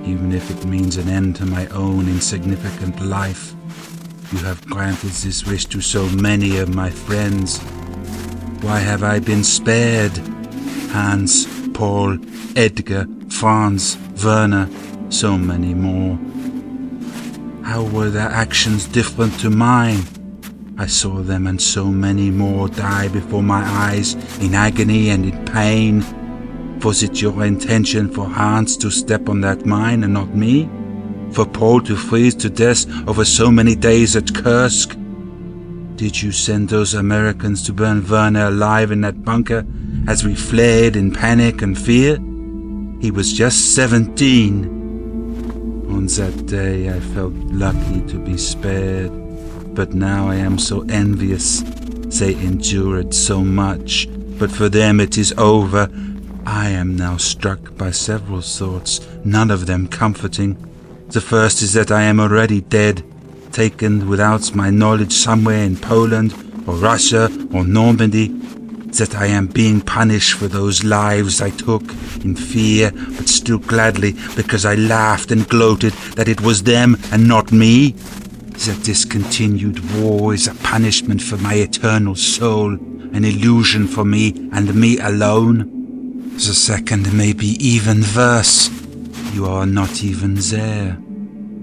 even 0.06 0.34
if 0.34 0.52
it 0.52 0.66
means 0.66 0.98
an 0.98 1.08
end 1.08 1.38
to 1.38 1.46
my 1.46 1.66
own 1.68 2.10
insignificant 2.10 3.00
life. 3.02 3.56
You 4.34 4.40
have 4.40 4.66
granted 4.66 5.12
this 5.12 5.46
wish 5.46 5.66
to 5.68 5.80
so 5.80 6.10
many 6.10 6.58
of 6.58 6.76
my 6.76 6.90
friends. 6.90 7.60
Why 8.64 8.80
have 8.80 9.02
I 9.02 9.20
been 9.20 9.46
spared? 9.46 10.12
Hans, 10.90 11.48
Paul, 11.70 12.18
Edgar, 12.58 13.08
Franz, 13.30 13.98
Werner, 14.22 14.70
so 15.10 15.38
many 15.38 15.74
more. 15.74 16.20
How 17.64 17.84
were 17.84 18.10
their 18.10 18.30
actions 18.30 18.88
different 18.88 19.40
to 19.40 19.50
mine? 19.50 20.04
I 20.78 20.88
saw 20.88 21.22
them 21.22 21.48
and 21.48 21.62
so 21.62 21.86
many 21.86 22.30
more 22.30 22.68
die 22.68 23.08
before 23.08 23.42
my 23.42 23.64
eyes 23.64 24.16
in 24.42 24.54
agony 24.54 25.12
and 25.12 25.26
in 25.26 25.46
pain. 25.46 26.04
Was 26.84 27.04
it 27.04 27.22
your 27.22 27.46
intention 27.46 28.10
for 28.10 28.26
Hans 28.26 28.76
to 28.78 28.90
step 28.90 29.30
on 29.30 29.42
that 29.42 29.68
mine 29.68 30.04
and 30.04 30.16
not 30.16 30.34
me? 30.36 30.68
For 31.32 31.46
Paul 31.46 31.80
to 31.82 31.96
freeze 31.96 32.34
to 32.36 32.50
death 32.50 32.88
over 33.08 33.24
so 33.24 33.52
many 33.52 33.76
days 33.76 34.16
at 34.16 34.34
Kursk? 34.34 34.98
Did 35.96 36.20
you 36.20 36.32
send 36.32 36.70
those 36.70 36.96
Americans 36.96 37.62
to 37.68 37.74
burn 37.74 38.04
Werner 38.08 38.48
alive 38.48 38.92
in 38.92 39.02
that 39.02 39.24
bunker 39.24 39.64
as 40.08 40.24
we 40.24 40.34
fled 40.34 40.96
in 40.96 41.12
panic 41.12 41.62
and 41.62 41.78
fear? 41.78 42.16
He 43.00 43.12
was 43.12 43.32
just 43.32 43.76
17. 43.76 44.66
On 45.88 46.08
that 46.08 46.46
day 46.48 46.90
I 46.90 47.00
felt 47.00 47.34
lucky 47.34 48.02
to 48.08 48.18
be 48.18 48.38
spared, 48.38 49.12
but 49.76 49.94
now 49.94 50.30
I 50.30 50.36
am 50.38 50.58
so 50.58 50.82
envious. 50.90 51.62
They 52.20 52.34
endured 52.34 53.14
so 53.14 53.44
much, 53.44 54.08
but 54.40 54.50
for 54.52 54.68
them 54.68 55.00
it 55.00 55.20
is 55.20 55.32
over. 55.38 55.88
I 56.46 56.70
am 56.70 56.96
now 56.96 57.18
struck 57.18 57.78
by 57.78 57.92
several 57.92 58.42
thoughts, 58.42 59.00
none 59.24 59.52
of 59.52 59.68
them 59.68 59.88
comforting. 59.88 60.58
The 61.10 61.22
first 61.22 61.62
is 61.62 61.74
that 61.74 61.92
I 61.92 62.04
am 62.04 62.20
already 62.20 62.62
dead, 62.62 63.04
taken 63.52 64.10
without 64.10 64.56
my 64.56 64.70
knowledge 64.70 65.14
somewhere 65.14 65.64
in 65.64 65.78
Poland 65.78 66.34
or 66.66 66.76
Russia 66.76 67.30
or 67.54 67.64
Normandy. 67.64 68.30
that 68.98 69.16
I 69.16 69.28
am 69.28 69.48
being 69.48 69.80
punished 69.80 70.34
for 70.34 70.50
those 70.50 70.84
lives 70.84 71.42
I 71.42 71.50
took 71.52 71.84
in 72.26 72.36
fear, 72.36 72.92
but 72.92 73.30
still 73.30 73.58
gladly, 73.58 74.16
because 74.36 74.66
I 74.66 74.76
laughed 74.76 75.32
and 75.32 75.48
gloated 75.48 75.94
that 76.16 76.28
it 76.28 76.42
was 76.42 76.64
them 76.64 76.98
and 77.12 77.26
not 77.26 77.54
me? 77.54 77.92
That 77.92 78.82
this 78.84 79.06
continued 79.06 79.80
war 79.96 80.34
is 80.34 80.48
a 80.48 80.56
punishment 80.56 81.22
for 81.22 81.38
my 81.38 81.54
eternal 81.54 82.16
soul, 82.16 82.74
an 83.14 83.24
illusion 83.24 83.88
for 83.88 84.04
me 84.04 84.50
and 84.52 84.76
me 84.76 85.00
alone? 85.00 85.81
The 86.42 86.56
second 86.56 87.14
may 87.14 87.34
be 87.34 87.56
even 87.66 88.04
worse. 88.16 88.68
You 89.32 89.46
are 89.46 89.68
not 89.68 90.04
even 90.04 90.34
there. 90.36 90.98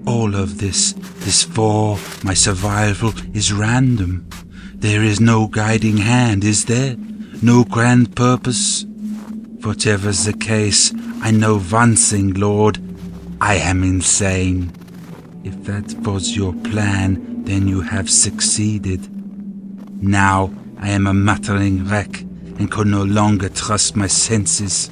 All 0.06 0.36
of 0.36 0.58
this, 0.58 0.92
this 1.24 1.42
for 1.42 1.98
my 2.22 2.32
survival, 2.32 3.12
is 3.34 3.52
random. 3.52 4.30
There 4.76 5.02
is 5.02 5.20
no 5.20 5.48
guiding 5.48 5.96
hand, 5.96 6.44
is 6.44 6.66
there? 6.66 6.96
No 7.42 7.64
grand 7.64 8.14
purpose? 8.14 8.86
Whatever's 9.62 10.24
the 10.24 10.32
case, 10.32 10.94
I 11.22 11.32
know 11.32 11.58
one 11.58 11.96
thing, 11.96 12.34
Lord. 12.34 12.78
I 13.40 13.56
am 13.56 13.82
insane. 13.82 14.72
If 15.42 15.64
that 15.64 15.92
was 16.06 16.36
your 16.36 16.52
plan, 16.52 17.42
then 17.42 17.66
you 17.66 17.80
have 17.80 18.08
succeeded. 18.08 19.08
Now 20.00 20.52
I 20.78 20.90
am 20.90 21.08
a 21.08 21.12
muttering 21.12 21.84
wreck 21.84 22.22
and 22.58 22.70
could 22.70 22.86
no 22.86 23.02
longer 23.02 23.48
trust 23.48 23.96
my 23.96 24.06
senses. 24.06 24.90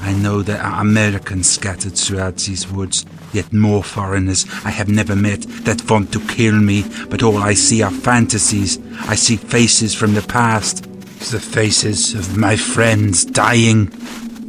I 0.00 0.12
know 0.12 0.42
there 0.42 0.62
are 0.62 0.80
Americans 0.80 1.50
scattered 1.50 1.96
throughout 1.96 2.36
these 2.36 2.70
woods, 2.70 3.04
yet 3.32 3.52
more 3.52 3.82
foreigners 3.82 4.46
I 4.64 4.70
have 4.70 4.88
never 4.88 5.16
met 5.16 5.42
that 5.64 5.90
want 5.90 6.12
to 6.12 6.20
kill 6.26 6.54
me, 6.54 6.84
but 7.10 7.22
all 7.22 7.38
I 7.38 7.54
see 7.54 7.82
are 7.82 7.90
fantasies. 7.90 8.78
I 9.00 9.16
see 9.16 9.36
faces 9.36 9.94
from 9.94 10.14
the 10.14 10.22
past, 10.22 10.84
the 11.30 11.40
faces 11.40 12.14
of 12.14 12.36
my 12.36 12.56
friends 12.56 13.24
dying, 13.24 13.86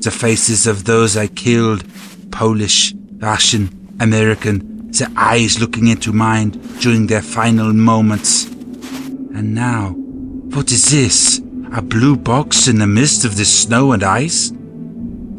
the 0.02 0.12
faces 0.12 0.68
of 0.68 0.86
those 0.86 1.18
I 1.18 1.28
killed, 1.28 1.84
Polish, 2.32 2.94
Russian, 3.18 3.96
American, 4.00 4.92
their 4.92 5.10
eyes 5.16 5.60
looking 5.60 5.88
into 5.88 6.14
mine 6.14 6.52
during 6.80 7.08
their 7.08 7.22
final 7.22 7.74
moments. 7.74 8.46
And 8.46 9.54
now, 9.56 9.90
what 9.90 10.72
is 10.72 10.90
this? 10.92 11.42
A 11.72 11.84
blue 11.84 12.18
box 12.18 12.68
in 12.68 12.80
the 12.80 12.88
midst 12.88 13.26
of 13.26 13.38
this 13.38 13.62
snow 13.64 13.92
and 13.92 14.04
ice? 14.04 14.52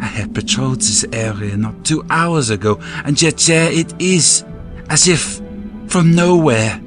I 0.00 0.04
had 0.04 0.32
patrolled 0.32 0.80
this 0.80 1.04
area 1.12 1.56
not 1.56 1.84
two 1.84 2.04
hours 2.08 2.50
ago, 2.50 2.78
and 3.04 3.20
yet 3.20 3.37
there 3.38 3.72
it 3.72 3.92
is, 4.00 4.44
as 4.88 5.08
if 5.08 5.42
from 5.88 6.14
nowhere. 6.14 6.80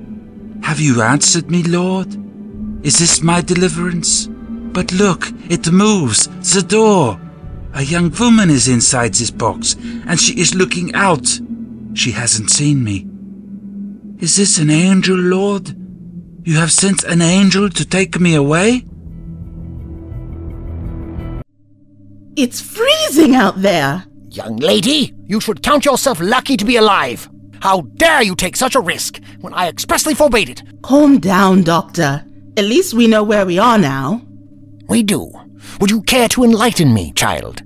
Have 0.62 0.79
you 0.79 1.01
answered 1.01 1.51
me, 1.51 1.62
Lord? 1.63 2.07
Is 2.85 3.00
this 3.00 3.21
my 3.21 3.41
deliverance? 3.41 4.29
But 4.31 4.93
look, 4.93 5.27
it 5.50 5.69
moves, 5.69 6.27
the 6.53 6.62
door. 6.62 7.19
A 7.73 7.83
young 7.83 8.12
woman 8.12 8.50
is 8.50 8.69
inside 8.69 9.13
this 9.13 9.29
box, 9.29 9.75
and 10.07 10.17
she 10.17 10.39
is 10.39 10.55
looking 10.55 10.95
out. 10.95 11.27
She 11.95 12.12
hasn't 12.12 12.50
seen 12.50 12.81
me. 12.81 13.07
Is 14.19 14.38
this 14.38 14.57
an 14.57 14.69
angel, 14.69 15.17
Lord? 15.17 15.75
You 16.45 16.55
have 16.55 16.71
sent 16.71 17.03
an 17.03 17.21
angel 17.21 17.69
to 17.69 17.85
take 17.85 18.21
me 18.21 18.35
away? 18.35 18.85
It's 22.35 22.61
freezing 22.61 23.35
out 23.35 23.61
there. 23.61 24.05
Young 24.29 24.57
lady, 24.57 25.13
you 25.27 25.39
should 25.39 25.61
count 25.61 25.85
yourself 25.85 26.19
lucky 26.19 26.57
to 26.57 26.65
be 26.65 26.77
alive. 26.77 27.29
How 27.61 27.81
dare 27.81 28.23
you 28.23 28.35
take 28.35 28.55
such 28.55 28.73
a 28.75 28.79
risk 28.81 29.21
when 29.41 29.53
I 29.53 29.67
expressly 29.67 30.15
forbade 30.15 30.49
it? 30.49 30.63
Calm 30.81 31.19
down, 31.19 31.61
Doctor. 31.61 32.25
At 32.57 32.65
least 32.65 32.95
we 32.95 33.05
know 33.07 33.23
where 33.23 33.45
we 33.45 33.59
are 33.59 33.77
now. 33.77 34.21
We 34.89 35.03
do. 35.03 35.31
Would 35.79 35.91
you 35.91 36.01
care 36.01 36.27
to 36.29 36.43
enlighten 36.43 36.93
me, 36.93 37.13
child? 37.13 37.61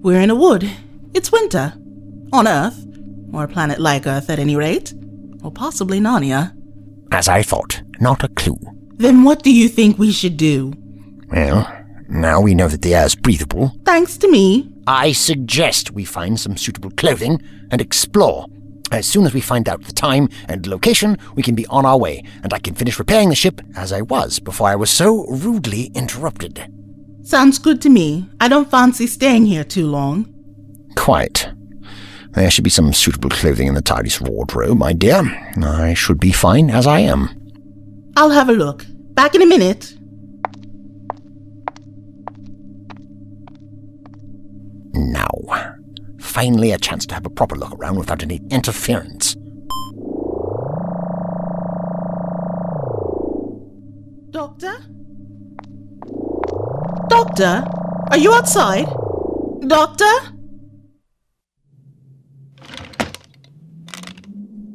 We're 0.00 0.20
in 0.20 0.30
a 0.30 0.36
wood. 0.36 0.70
It's 1.14 1.32
winter. 1.32 1.74
On 2.32 2.46
Earth. 2.46 2.86
Or 3.32 3.44
a 3.44 3.48
planet 3.48 3.80
like 3.80 4.06
Earth 4.06 4.30
at 4.30 4.38
any 4.38 4.54
rate. 4.54 4.94
Or 5.42 5.50
possibly 5.50 6.00
Narnia. 6.00 6.56
As 7.10 7.28
I 7.28 7.42
thought, 7.42 7.82
not 8.00 8.22
a 8.22 8.28
clue. 8.28 8.58
Then 8.94 9.24
what 9.24 9.42
do 9.42 9.52
you 9.52 9.68
think 9.68 9.98
we 9.98 10.12
should 10.12 10.36
do? 10.36 10.72
Well, 11.28 11.66
now 12.12 12.40
we 12.40 12.54
know 12.54 12.68
that 12.68 12.82
the 12.82 12.94
air's 12.94 13.14
breathable. 13.14 13.72
Thanks 13.84 14.16
to 14.18 14.30
me. 14.30 14.70
I 14.86 15.12
suggest 15.12 15.92
we 15.92 16.04
find 16.04 16.38
some 16.38 16.56
suitable 16.56 16.90
clothing 16.90 17.40
and 17.70 17.80
explore. 17.80 18.46
As 18.90 19.06
soon 19.06 19.24
as 19.24 19.32
we 19.32 19.40
find 19.40 19.68
out 19.68 19.82
the 19.84 19.92
time 19.92 20.28
and 20.48 20.66
location, 20.66 21.16
we 21.34 21.42
can 21.42 21.54
be 21.54 21.66
on 21.68 21.86
our 21.86 21.98
way, 21.98 22.22
and 22.42 22.52
I 22.52 22.58
can 22.58 22.74
finish 22.74 22.98
repairing 22.98 23.30
the 23.30 23.34
ship 23.34 23.62
as 23.74 23.92
I 23.92 24.02
was 24.02 24.38
before 24.38 24.68
I 24.68 24.76
was 24.76 24.90
so 24.90 25.24
rudely 25.28 25.90
interrupted. 25.94 26.66
Sounds 27.22 27.58
good 27.58 27.80
to 27.82 27.88
me. 27.88 28.28
I 28.40 28.48
don't 28.48 28.70
fancy 28.70 29.06
staying 29.06 29.46
here 29.46 29.64
too 29.64 29.86
long. 29.86 30.32
Quite. 30.96 31.48
There 32.32 32.50
should 32.50 32.64
be 32.64 32.70
some 32.70 32.92
suitable 32.92 33.30
clothing 33.30 33.68
in 33.68 33.74
the 33.74 33.82
TARDIS 33.82 34.20
wardrobe, 34.20 34.76
my 34.76 34.92
dear. 34.92 35.22
I 35.62 35.94
should 35.94 36.18
be 36.18 36.32
fine 36.32 36.68
as 36.68 36.86
I 36.86 37.00
am. 37.00 37.30
I'll 38.16 38.30
have 38.30 38.48
a 38.48 38.52
look. 38.52 38.84
Back 39.14 39.34
in 39.34 39.42
a 39.42 39.46
minute. 39.46 39.94
Now, 45.22 45.72
finally 46.18 46.72
a 46.72 46.78
chance 46.78 47.06
to 47.06 47.14
have 47.14 47.26
a 47.26 47.30
proper 47.30 47.54
look 47.54 47.72
around 47.74 47.96
without 47.98 48.22
any 48.22 48.40
interference. 48.50 49.36
Doctor? 54.30 54.74
Doctor? 57.08 57.64
Are 58.10 58.18
you 58.18 58.32
outside? 58.32 58.86
Doctor? 59.66 60.12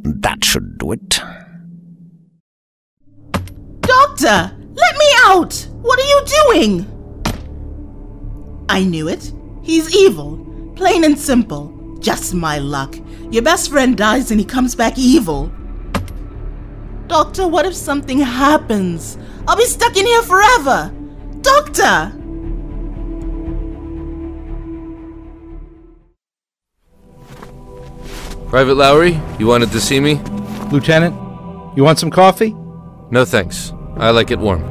That 0.04 0.44
should 0.44 0.78
do 0.78 0.94
it. 0.94 1.22
Doctor! 3.82 4.56
Let 4.76 4.98
me 4.98 5.06
out! 5.26 5.68
What 5.82 6.00
are 6.00 6.08
you 6.08 6.24
doing? 6.26 6.94
I 8.70 8.84
knew 8.84 9.08
it. 9.08 9.34
He's 9.68 9.94
evil. 9.94 10.40
Plain 10.78 11.04
and 11.04 11.20
simple. 11.20 11.98
Just 12.00 12.34
my 12.34 12.58
luck. 12.58 12.96
Your 13.32 13.44
best 13.44 13.70
friend 13.70 13.98
dies 13.98 14.32
and 14.32 14.40
he 14.40 14.46
comes 14.46 14.76
back 14.76 14.98
evil. 14.98 15.52
Doctor, 17.08 17.46
what 17.50 17.66
if 17.66 17.76
something 17.76 18.18
happens? 18.20 19.18
I'll 19.46 19.58
be 19.58 19.66
stuck 19.66 19.98
in 19.98 20.06
here 20.06 20.22
forever. 20.22 20.94
Doctor! 21.42 22.14
Private 28.48 28.76
Lowry, 28.76 29.20
you 29.38 29.48
wanted 29.48 29.74
to 29.74 29.82
see 29.82 30.00
me? 30.00 30.16
Lieutenant, 30.72 31.14
you 31.76 31.84
want 31.84 32.00
some 32.00 32.10
coffee? 32.10 32.56
No 33.12 33.26
thanks. 33.26 33.74
I 33.98 34.12
like 34.12 34.32
it 34.32 34.40
warm. 34.40 34.64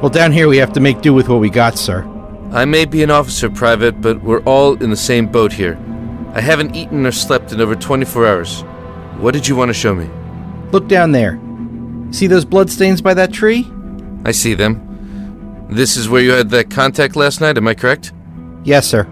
Well, 0.00 0.10
down 0.10 0.30
here 0.30 0.46
we 0.46 0.58
have 0.58 0.72
to 0.74 0.80
make 0.80 1.00
do 1.00 1.12
with 1.12 1.28
what 1.28 1.40
we 1.40 1.50
got, 1.50 1.76
sir. 1.76 2.08
I 2.50 2.64
may 2.64 2.86
be 2.86 3.02
an 3.02 3.10
officer, 3.10 3.50
Private, 3.50 4.00
but 4.00 4.22
we're 4.22 4.42
all 4.44 4.82
in 4.82 4.88
the 4.88 4.96
same 4.96 5.26
boat 5.26 5.52
here. 5.52 5.78
I 6.32 6.40
haven't 6.40 6.74
eaten 6.74 7.04
or 7.04 7.12
slept 7.12 7.52
in 7.52 7.60
over 7.60 7.76
24 7.76 8.26
hours. 8.26 8.62
What 9.18 9.34
did 9.34 9.46
you 9.46 9.54
want 9.54 9.68
to 9.68 9.74
show 9.74 9.94
me? 9.94 10.08
Look 10.72 10.88
down 10.88 11.12
there. 11.12 11.38
See 12.10 12.26
those 12.26 12.46
bloodstains 12.46 13.02
by 13.02 13.12
that 13.14 13.32
tree? 13.32 13.70
I 14.24 14.32
see 14.32 14.54
them. 14.54 15.66
This 15.70 15.98
is 15.98 16.08
where 16.08 16.22
you 16.22 16.32
had 16.32 16.48
that 16.50 16.70
contact 16.70 17.16
last 17.16 17.42
night, 17.42 17.58
am 17.58 17.68
I 17.68 17.74
correct? 17.74 18.12
Yes, 18.64 18.86
sir. 18.86 19.06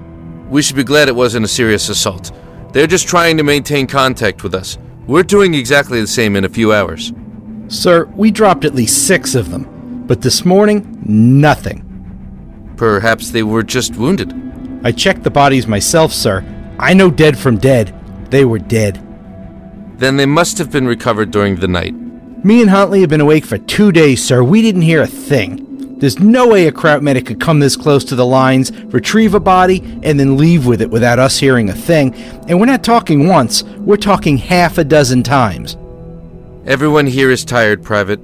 We 0.49 0.63
should 0.63 0.77
be 0.77 0.85
glad 0.85 1.09
it 1.09 1.15
wasn't 1.15 1.45
a 1.45 1.49
serious 1.49 1.91
assault. 1.91 2.33
They're 2.73 2.87
just 2.87 3.07
trying 3.07 3.37
to 3.37 3.43
maintain 3.43 3.87
contact 3.87 4.43
with 4.43 4.55
us. 4.55 4.79
We're 5.07 5.23
doing 5.23 5.53
exactly 5.53 6.01
the 6.01 6.07
same 6.07 6.37
in 6.37 6.45
a 6.45 6.49
few 6.49 6.73
hours. 6.73 7.13
Sir, 7.69 8.07
we 8.15 8.31
dropped 8.31 8.65
at 8.65 8.75
least 8.75 9.07
six 9.07 9.35
of 9.35 9.51
them. 9.51 10.05
But 10.07 10.23
this 10.23 10.45
morning, 10.45 10.99
nothing. 11.05 11.86
Perhaps 12.77 13.31
they 13.31 13.43
were 13.43 13.63
just 13.63 13.97
wounded. 13.97 14.33
I 14.85 14.93
checked 14.93 15.23
the 15.23 15.31
bodies 15.31 15.67
myself, 15.67 16.13
sir. 16.13 16.45
I 16.79 16.93
know 16.93 17.11
dead 17.11 17.39
from 17.39 17.59
dead. 17.59 17.95
They 18.31 18.45
were 18.45 18.59
dead. 18.59 19.03
Then 19.99 20.17
they 20.17 20.27
must 20.27 20.59
have 20.59 20.71
been 20.71 20.87
recovered 20.87 21.31
during 21.31 21.57
the 21.57 21.69
night. 21.69 21.95
Me 22.45 22.61
and 22.61 22.71
Huntley 22.71 23.01
have 23.01 23.09
been 23.09 23.21
awake 23.21 23.47
for 23.47 23.59
two 23.59 23.91
days, 23.91 24.23
sir. 24.23 24.45
We 24.45 24.61
didn't 24.61 24.83
hear 24.83 25.03
a 25.03 25.07
thing. 25.07 25.99
There's 25.99 26.19
no 26.19 26.47
way 26.47 26.67
a 26.67 26.73
Kraut 26.73 27.03
medic 27.03 27.25
could 27.25 27.41
come 27.41 27.59
this 27.59 27.75
close 27.75 28.05
to 28.05 28.15
the 28.15 28.27
lines, 28.27 28.71
retrieve 28.85 29.33
a 29.33 29.41
body, 29.41 29.81
and 30.03 30.21
then 30.21 30.37
leave 30.37 30.67
with 30.67 30.83
it 30.83 30.91
without 30.91 31.19
us 31.19 31.39
hearing 31.39 31.71
a 31.71 31.75
thing. 31.75 32.15
And 32.47 32.61
we're 32.61 32.67
not 32.67 32.85
talking 32.85 33.27
once, 33.27 33.63
we're 33.63 33.97
talking 33.97 34.37
half 34.37 34.77
a 34.77 34.85
dozen 34.85 35.23
times. 35.23 35.79
Everyone 36.67 37.07
here 37.07 37.31
is 37.31 37.47
tired, 37.47 37.83
Private. 37.83 38.21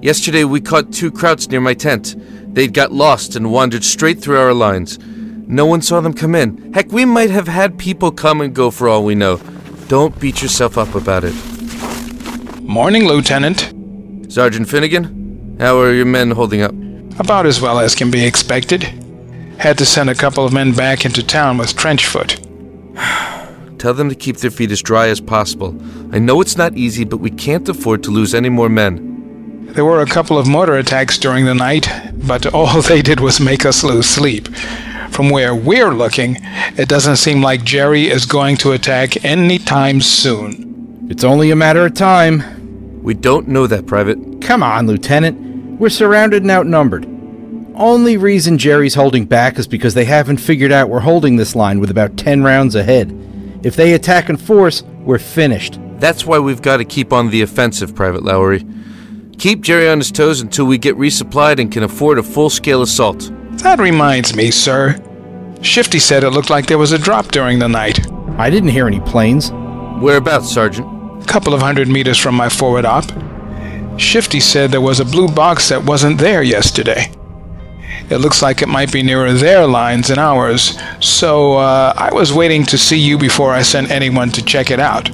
Yesterday 0.00 0.44
we 0.44 0.62
caught 0.62 0.92
two 0.94 1.12
Krauts 1.12 1.50
near 1.50 1.60
my 1.60 1.74
tent. 1.74 2.16
They'd 2.52 2.74
got 2.74 2.92
lost 2.92 3.36
and 3.36 3.52
wandered 3.52 3.84
straight 3.84 4.20
through 4.20 4.38
our 4.38 4.52
lines. 4.52 4.98
No 4.98 5.66
one 5.66 5.82
saw 5.82 6.00
them 6.00 6.14
come 6.14 6.34
in. 6.34 6.72
Heck, 6.72 6.90
we 6.90 7.04
might 7.04 7.30
have 7.30 7.48
had 7.48 7.78
people 7.78 8.10
come 8.10 8.40
and 8.40 8.54
go 8.54 8.70
for 8.70 8.88
all 8.88 9.04
we 9.04 9.14
know. 9.14 9.40
Don't 9.88 10.18
beat 10.20 10.42
yourself 10.42 10.76
up 10.76 10.94
about 10.94 11.24
it. 11.24 11.34
Morning, 12.62 13.06
Lieutenant. 13.06 13.72
Sergeant 14.32 14.68
Finnegan, 14.68 15.56
how 15.58 15.78
are 15.78 15.92
your 15.92 16.06
men 16.06 16.30
holding 16.30 16.62
up? 16.62 16.72
About 17.18 17.46
as 17.46 17.60
well 17.60 17.80
as 17.80 17.94
can 17.94 18.10
be 18.10 18.24
expected. 18.24 18.82
Had 19.58 19.78
to 19.78 19.86
send 19.86 20.08
a 20.08 20.14
couple 20.14 20.44
of 20.44 20.52
men 20.52 20.72
back 20.72 21.04
into 21.04 21.24
town 21.24 21.58
with 21.58 21.76
trench 21.76 22.06
foot. 22.06 22.40
Tell 23.78 23.94
them 23.94 24.08
to 24.08 24.14
keep 24.14 24.36
their 24.36 24.50
feet 24.50 24.70
as 24.70 24.82
dry 24.82 25.08
as 25.08 25.20
possible. 25.20 25.76
I 26.12 26.18
know 26.18 26.40
it's 26.40 26.56
not 26.56 26.76
easy, 26.76 27.04
but 27.04 27.16
we 27.16 27.30
can't 27.30 27.68
afford 27.68 28.02
to 28.04 28.10
lose 28.10 28.34
any 28.34 28.48
more 28.50 28.68
men. 28.68 29.09
There 29.72 29.84
were 29.84 30.00
a 30.00 30.06
couple 30.06 30.36
of 30.36 30.48
mortar 30.48 30.78
attacks 30.78 31.16
during 31.16 31.44
the 31.44 31.54
night, 31.54 31.88
but 32.26 32.52
all 32.52 32.82
they 32.88 33.02
did 33.02 33.20
was 33.20 33.38
make 33.38 33.64
us 33.64 33.84
lose 33.84 34.06
sleep. 34.06 34.48
From 35.10 35.30
where 35.30 35.54
we're 35.54 35.94
looking, 35.94 36.38
it 36.76 36.88
doesn't 36.88 37.16
seem 37.16 37.40
like 37.40 37.62
Jerry 37.62 38.08
is 38.08 38.26
going 38.26 38.56
to 38.58 38.72
attack 38.72 39.24
any 39.24 39.58
time 39.58 40.00
soon. 40.00 41.06
It's 41.08 41.22
only 41.22 41.52
a 41.52 41.56
matter 41.56 41.86
of 41.86 41.94
time. 41.94 43.02
We 43.02 43.14
don't 43.14 43.46
know 43.46 43.68
that, 43.68 43.86
Private. 43.86 44.40
Come 44.40 44.64
on, 44.64 44.88
Lieutenant. 44.88 45.78
We're 45.80 45.88
surrounded 45.88 46.42
and 46.42 46.50
outnumbered. 46.50 47.04
Only 47.76 48.16
reason 48.16 48.58
Jerry's 48.58 48.94
holding 48.94 49.24
back 49.24 49.56
is 49.56 49.68
because 49.68 49.94
they 49.94 50.04
haven't 50.04 50.38
figured 50.38 50.72
out 50.72 50.90
we're 50.90 51.00
holding 51.00 51.36
this 51.36 51.54
line 51.54 51.78
with 51.78 51.90
about 51.90 52.16
10 52.16 52.42
rounds 52.42 52.74
ahead. 52.74 53.16
If 53.62 53.76
they 53.76 53.92
attack 53.92 54.28
in 54.28 54.36
force, 54.36 54.82
we're 54.82 55.18
finished. 55.18 55.78
That's 55.98 56.26
why 56.26 56.40
we've 56.40 56.62
got 56.62 56.78
to 56.78 56.84
keep 56.84 57.12
on 57.12 57.30
the 57.30 57.42
offensive, 57.42 57.94
Private 57.94 58.24
Lowry. 58.24 58.64
Keep 59.40 59.62
Jerry 59.62 59.88
on 59.88 59.96
his 59.96 60.12
toes 60.12 60.42
until 60.42 60.66
we 60.66 60.76
get 60.76 60.98
resupplied 60.98 61.60
and 61.60 61.72
can 61.72 61.82
afford 61.82 62.18
a 62.18 62.22
full 62.22 62.50
scale 62.50 62.82
assault. 62.82 63.32
That 63.62 63.78
reminds 63.78 64.36
me, 64.36 64.50
sir. 64.50 65.02
Shifty 65.62 65.98
said 65.98 66.24
it 66.24 66.30
looked 66.30 66.50
like 66.50 66.66
there 66.66 66.76
was 66.76 66.92
a 66.92 66.98
drop 66.98 67.28
during 67.28 67.58
the 67.58 67.66
night. 67.66 68.06
I 68.38 68.50
didn't 68.50 68.68
hear 68.68 68.86
any 68.86 69.00
planes. 69.00 69.50
Whereabouts, 70.02 70.52
Sergeant? 70.52 70.86
A 71.22 71.26
couple 71.26 71.54
of 71.54 71.62
hundred 71.62 71.88
meters 71.88 72.18
from 72.18 72.34
my 72.34 72.50
forward 72.50 72.84
op. 72.84 73.06
Shifty 73.98 74.40
said 74.40 74.72
there 74.72 74.82
was 74.82 75.00
a 75.00 75.06
blue 75.06 75.28
box 75.28 75.70
that 75.70 75.86
wasn't 75.86 76.18
there 76.18 76.42
yesterday. 76.42 77.10
It 78.10 78.18
looks 78.18 78.42
like 78.42 78.60
it 78.60 78.68
might 78.68 78.92
be 78.92 79.02
nearer 79.02 79.32
their 79.32 79.66
lines 79.66 80.08
than 80.08 80.18
ours, 80.18 80.78
so 81.00 81.54
uh, 81.54 81.94
I 81.96 82.12
was 82.12 82.30
waiting 82.30 82.66
to 82.66 82.76
see 82.76 82.98
you 82.98 83.16
before 83.16 83.54
I 83.54 83.62
sent 83.62 83.90
anyone 83.90 84.28
to 84.32 84.44
check 84.44 84.70
it 84.70 84.80
out. 84.80 85.08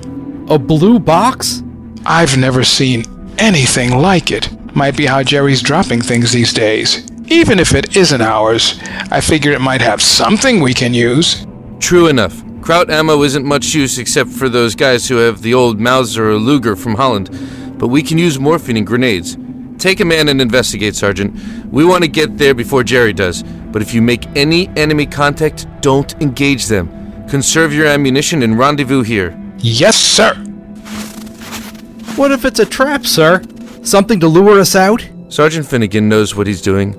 A 0.50 0.58
blue 0.58 0.98
box? 0.98 1.62
I've 2.04 2.36
never 2.36 2.64
seen 2.64 3.04
anything 3.38 3.98
like 3.98 4.30
it. 4.30 4.50
Might 4.74 4.96
be 4.96 5.06
how 5.06 5.22
Jerry's 5.22 5.62
dropping 5.62 6.02
things 6.02 6.32
these 6.32 6.52
days. 6.52 7.06
Even 7.28 7.58
if 7.58 7.74
it 7.74 7.96
isn't 7.96 8.20
ours, 8.20 8.78
I 9.10 9.20
figured 9.20 9.54
it 9.54 9.60
might 9.60 9.80
have 9.80 10.00
something 10.00 10.60
we 10.60 10.74
can 10.74 10.94
use. 10.94 11.46
True 11.80 12.08
enough. 12.08 12.42
Kraut 12.62 12.90
ammo 12.90 13.22
isn't 13.22 13.44
much 13.44 13.74
use 13.74 13.98
except 13.98 14.30
for 14.30 14.48
those 14.48 14.74
guys 14.74 15.08
who 15.08 15.16
have 15.16 15.42
the 15.42 15.54
old 15.54 15.78
Mauser 15.80 16.30
or 16.30 16.34
Luger 16.34 16.76
from 16.76 16.94
Holland, 16.94 17.30
but 17.78 17.88
we 17.88 18.02
can 18.02 18.18
use 18.18 18.38
morphine 18.38 18.76
and 18.76 18.86
grenades. 18.86 19.36
Take 19.78 20.00
a 20.00 20.04
man 20.04 20.28
and 20.28 20.40
investigate, 20.40 20.94
Sergeant. 20.94 21.38
We 21.72 21.84
want 21.84 22.02
to 22.02 22.08
get 22.08 22.38
there 22.38 22.54
before 22.54 22.82
Jerry 22.82 23.12
does, 23.12 23.42
but 23.42 23.82
if 23.82 23.92
you 23.92 24.02
make 24.02 24.26
any 24.36 24.68
enemy 24.76 25.06
contact, 25.06 25.66
don't 25.80 26.12
engage 26.22 26.66
them. 26.66 27.26
Conserve 27.28 27.72
your 27.72 27.86
ammunition 27.86 28.42
and 28.42 28.58
rendezvous 28.58 29.02
here. 29.02 29.38
Yes, 29.58 29.96
sir. 29.96 30.45
What 32.16 32.32
if 32.32 32.44
it's 32.44 32.60
a 32.60 32.66
trap, 32.66 33.04
sir? 33.06 33.42
Something 33.82 34.20
to 34.20 34.28
lure 34.28 34.58
us 34.58 34.74
out? 34.74 35.06
Sergeant 35.28 35.66
Finnegan 35.66 36.08
knows 36.08 36.34
what 36.34 36.46
he's 36.46 36.62
doing. 36.62 36.94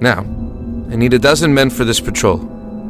Now, 0.00 0.20
I 0.90 0.96
need 0.96 1.14
a 1.14 1.18
dozen 1.18 1.52
men 1.54 1.70
for 1.70 1.84
this 1.84 2.00
patrol. 2.00 2.38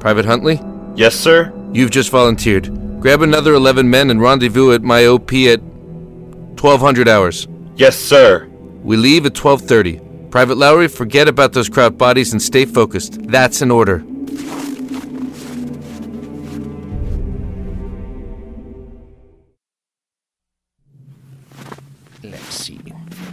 Private 0.01 0.25
Huntley, 0.25 0.61
Yes, 0.97 1.15
sir? 1.15 1.53
you've 1.73 1.91
just 1.91 2.11
volunteered. 2.11 3.01
Grab 3.01 3.23
another 3.23 3.55
11 3.55 3.89
men 3.89 4.11
and 4.11 4.21
rendezvous 4.21 4.73
at 4.73 4.83
my 4.83 5.07
OP 5.07 5.33
at 5.47 5.61
1200 5.63 7.09
hours. 7.09 7.47
Yes, 7.77 7.97
sir. 7.97 8.49
We 8.83 8.97
leave 8.97 9.25
at 9.27 9.35
12:30. 9.35 10.01
Private 10.31 10.59
Lowry, 10.59 10.89
forget 10.89 11.29
about 11.29 11.53
those 11.53 11.69
Kraut 11.69 11.97
bodies 11.97 12.33
and 12.33 12.43
stay 12.43 12.65
focused. 12.65 13.19
That's 13.29 13.63
an 13.63 13.71
order. 13.71 14.03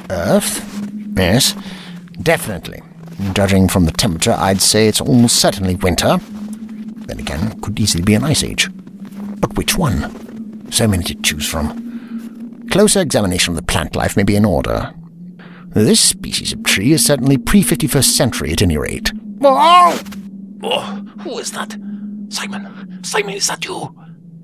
Earth? 0.10 0.64
Yes, 1.16 1.56
definitely. 2.22 2.82
Judging 3.34 3.68
from 3.68 3.86
the 3.86 3.92
temperature, 3.92 4.36
I'd 4.38 4.62
say 4.62 4.88
it's 4.88 5.02
almost 5.02 5.38
certainly 5.38 5.76
winter. 5.76 6.18
Then 7.08 7.20
again, 7.20 7.52
it 7.52 7.62
could 7.62 7.80
easily 7.80 8.04
be 8.04 8.16
an 8.16 8.24
ice 8.24 8.44
age. 8.44 8.70
But 9.40 9.56
which 9.56 9.78
one? 9.78 10.72
So 10.72 10.88
many 10.88 11.04
to 11.06 11.16
choose 11.16 11.48
from. 11.48 12.68
Closer 12.72 13.00
examination 13.02 13.52
of 13.52 13.56
the 13.58 13.64
plant 13.72 13.96
life 13.96 14.18
may 14.18 14.24
be 14.24 14.36
in 14.36 14.46
order. 14.46 14.94
This 15.68 16.00
species 16.00 16.54
of 16.54 16.64
tree 16.64 16.92
is 16.94 17.06
certainly 17.06 17.38
pre 17.38 17.62
51st 17.64 18.06
century 18.06 18.52
at 18.52 18.62
any 18.62 18.78
rate. 18.78 19.12
Oh! 19.42 20.00
Oh, 20.64 20.82
who 21.22 21.38
is 21.38 21.52
that? 21.52 21.78
Simon. 22.30 23.04
Simon, 23.04 23.36
is 23.36 23.48
that 23.48 23.66
you? 23.66 23.96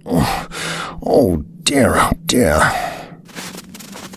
Oh 0.06 1.44
dear, 1.64 1.96
oh 1.96 2.12
dear. 2.26 2.60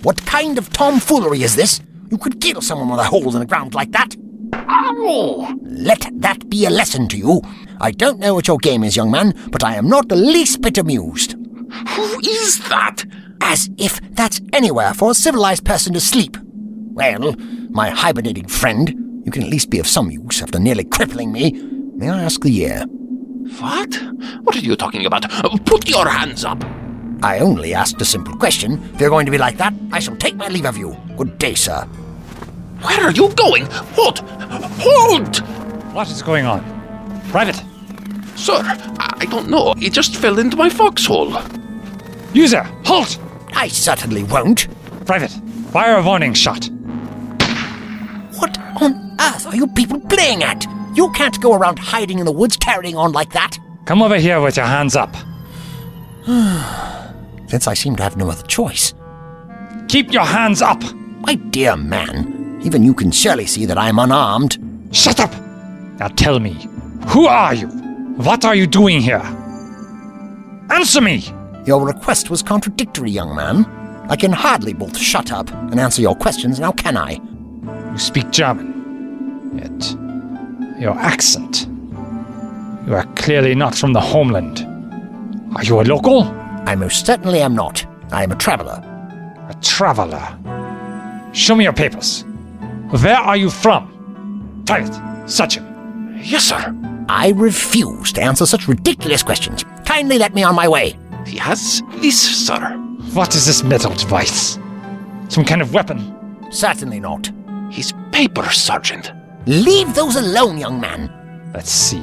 What 0.05 0.25
kind 0.27 0.59
of 0.59 0.71
tomfoolery 0.71 1.43
is 1.43 1.57
this? 1.57 1.81
You 2.11 2.19
could 2.19 2.38
kill 2.38 2.61
someone 2.61 2.90
with 2.90 3.01
a 3.01 3.05
hole 3.05 3.33
in 3.33 3.40
the 3.40 3.47
ground 3.47 3.75
like 3.75 3.90
that. 3.93 4.14
Ow! 4.53 5.59
Let 5.62 6.07
that 6.21 6.51
be 6.51 6.67
a 6.67 6.71
lesson 6.71 7.09
to 7.09 7.17
you. 7.17 7.40
I 7.81 7.90
don't 7.90 8.19
know 8.19 8.35
what 8.35 8.47
your 8.47 8.59
game 8.59 8.85
is, 8.85 8.97
young 8.97 9.11
man, 9.11 9.33
but 9.51 9.64
I 9.64 9.77
am 9.77 9.88
not 9.88 10.11
the 10.11 10.17
least 10.17 10.61
bit 10.61 10.77
amused. 10.77 11.33
Who 11.33 12.21
is 12.21 12.69
that? 12.69 13.05
As 13.40 13.71
if 13.79 13.99
that's 14.11 14.43
anywhere 14.53 14.93
for 14.93 15.11
a 15.11 15.14
civilized 15.14 15.64
person 15.64 15.95
to 15.95 16.01
sleep. 16.01 16.37
Well, 16.93 17.35
my 17.71 17.88
hibernating 17.88 18.47
friend, 18.47 19.23
you 19.25 19.33
can 19.33 19.43
at 19.43 19.49
least 19.49 19.71
be 19.71 19.79
of 19.79 19.87
some 19.87 20.11
use 20.11 20.43
after 20.43 20.59
nearly 20.59 20.85
crippling 20.85 21.33
me. 21.33 21.53
May 21.97 22.11
I 22.11 22.25
ask 22.25 22.43
the 22.43 22.51
year? 22.51 22.85
What? 23.59 23.95
What 24.43 24.55
are 24.55 24.61
you 24.61 24.77
talking 24.77 25.07
about? 25.07 25.31
Put 25.64 25.88
your 25.88 26.07
hands 26.09 26.45
up! 26.45 26.62
I 27.25 27.39
only 27.39 27.73
asked 27.73 28.03
a 28.03 28.05
simple 28.05 28.37
question. 28.37 28.83
If 28.93 29.01
you're 29.01 29.09
going 29.09 29.25
to 29.25 29.33
be 29.33 29.39
like 29.39 29.57
that, 29.57 29.73
I 29.91 29.99
shall 29.99 30.15
take 30.15 30.37
my 30.37 30.49
leave 30.49 30.67
of 30.67 30.77
you. 30.77 30.95
Good 31.17 31.39
day, 31.39 31.55
sir. 31.55 31.87
Where 32.83 33.01
are 33.01 33.13
you 33.13 33.33
going? 33.33 33.65
Hold! 33.97 34.19
Hold! 34.19 35.39
What 35.95 36.11
is 36.11 36.21
going 36.21 36.45
on? 36.45 36.61
Private, 37.31 37.63
Sir, 38.37 38.61
I 38.63 39.27
don't 39.31 39.49
know. 39.49 39.73
It 39.79 39.95
just 39.95 40.17
fell 40.17 40.39
into 40.39 40.59
my 40.59 40.69
foxhole. 40.69 41.33
user, 42.35 42.63
halt! 42.85 43.19
I 43.55 43.69
certainly 43.69 44.25
won't. 44.25 44.69
Private, 45.07 45.31
fire 45.71 45.97
a 45.97 46.03
warning 46.03 46.35
shot. 46.35 46.69
What 48.39 48.59
on 48.83 49.17
earth 49.19 49.47
are 49.47 49.57
you 49.57 49.67
people 49.69 49.99
playing 49.99 50.43
at? 50.43 50.67
You 50.95 51.11
can't 51.13 51.41
go 51.41 51.55
around 51.55 51.79
hiding 51.79 52.19
in 52.19 52.27
the 52.27 52.33
woods 52.33 52.59
carrying 52.59 52.97
on 52.97 53.13
like 53.13 53.33
that. 53.33 53.57
Come 53.87 54.03
over 54.03 54.19
here 54.19 54.43
with 54.43 54.59
your 54.59 54.67
hands 54.67 54.95
up. 54.95 55.17
Since 57.55 57.69
I 57.69 57.75
seem 57.75 57.95
to 57.95 58.03
have 58.03 58.17
no 58.17 58.29
other 58.29 58.43
choice. 58.49 58.95
Keep 59.87 60.12
your 60.12 60.25
hands 60.25 60.61
up! 60.61 60.83
My 61.21 61.37
dear 61.37 61.77
man, 61.77 62.61
even 62.64 62.83
you 62.83 62.93
can 62.93 63.12
surely 63.12 63.47
see 63.47 63.64
that 63.64 63.79
I 63.79 63.88
am 63.88 64.01
unarmed. 64.01 64.59
Shut 64.90 65.21
up! 65.21 65.33
Now 66.01 66.09
tell 66.09 66.40
me, 66.40 66.67
who 67.07 67.29
are 67.29 67.55
you? 67.55 67.69
What 68.17 68.45
are 68.45 68.57
you 68.57 68.67
doing 68.67 69.01
here? 69.01 69.23
Answer 70.69 71.01
me! 71.01 71.23
Your 71.64 71.87
request 71.87 72.29
was 72.29 72.43
contradictory, 72.43 73.12
young 73.12 73.37
man. 73.37 73.64
I 74.11 74.17
can 74.17 74.33
hardly 74.33 74.73
both 74.73 74.99
shut 74.99 75.31
up 75.31 75.49
and 75.53 75.79
answer 75.79 76.03
your 76.03 76.17
questions, 76.17 76.59
now 76.59 76.73
can 76.73 76.97
I? 76.97 77.21
You 77.93 77.99
speak 77.99 78.33
German. 78.33 79.53
Yet, 79.55 80.81
your 80.83 80.99
accent. 80.99 81.69
You 82.88 82.97
are 82.97 83.07
clearly 83.14 83.55
not 83.55 83.77
from 83.77 83.93
the 83.93 84.01
homeland. 84.01 84.67
Are 85.55 85.62
you 85.62 85.81
a 85.81 85.83
local? 85.83 86.44
I 86.66 86.74
most 86.74 87.07
certainly 87.07 87.40
am 87.40 87.55
not. 87.55 87.85
I 88.11 88.22
am 88.22 88.33
a 88.33 88.37
traveler. 88.37 88.81
A 89.48 89.55
traveler. 89.61 90.38
Show 91.33 91.55
me 91.55 91.64
your 91.64 91.72
papers. 91.72 92.24
Where 93.03 93.16
are 93.16 93.37
you 93.37 93.50
from? 93.50 94.62
Private, 94.66 95.29
search 95.29 95.57
him. 95.57 96.18
Yes, 96.22 96.44
sir. 96.44 96.74
I 97.09 97.33
refuse 97.37 98.12
to 98.14 98.22
answer 98.22 98.46
such 98.46 98.66
ridiculous 98.66 99.22
questions. 99.22 99.64
Kindly 99.85 100.18
let 100.18 100.35
me 100.35 100.42
on 100.42 100.55
my 100.55 100.66
way. 100.68 100.96
Yes, 101.27 101.83
this, 101.96 102.46
sir. 102.46 102.59
What 103.12 103.35
is 103.35 103.46
this 103.46 103.62
metal 103.62 103.92
device? 103.94 104.59
Some 105.29 105.44
kind 105.44 105.61
of 105.61 105.74
weapon? 105.74 106.46
Certainly 106.50 107.00
not. 107.00 107.31
His 107.70 107.92
papers, 108.12 108.57
Sergeant. 108.57 109.12
Leave 109.46 109.94
those 109.94 110.16
alone, 110.16 110.57
young 110.59 110.81
man. 110.81 111.11
Let's 111.53 111.70
see. 111.70 112.03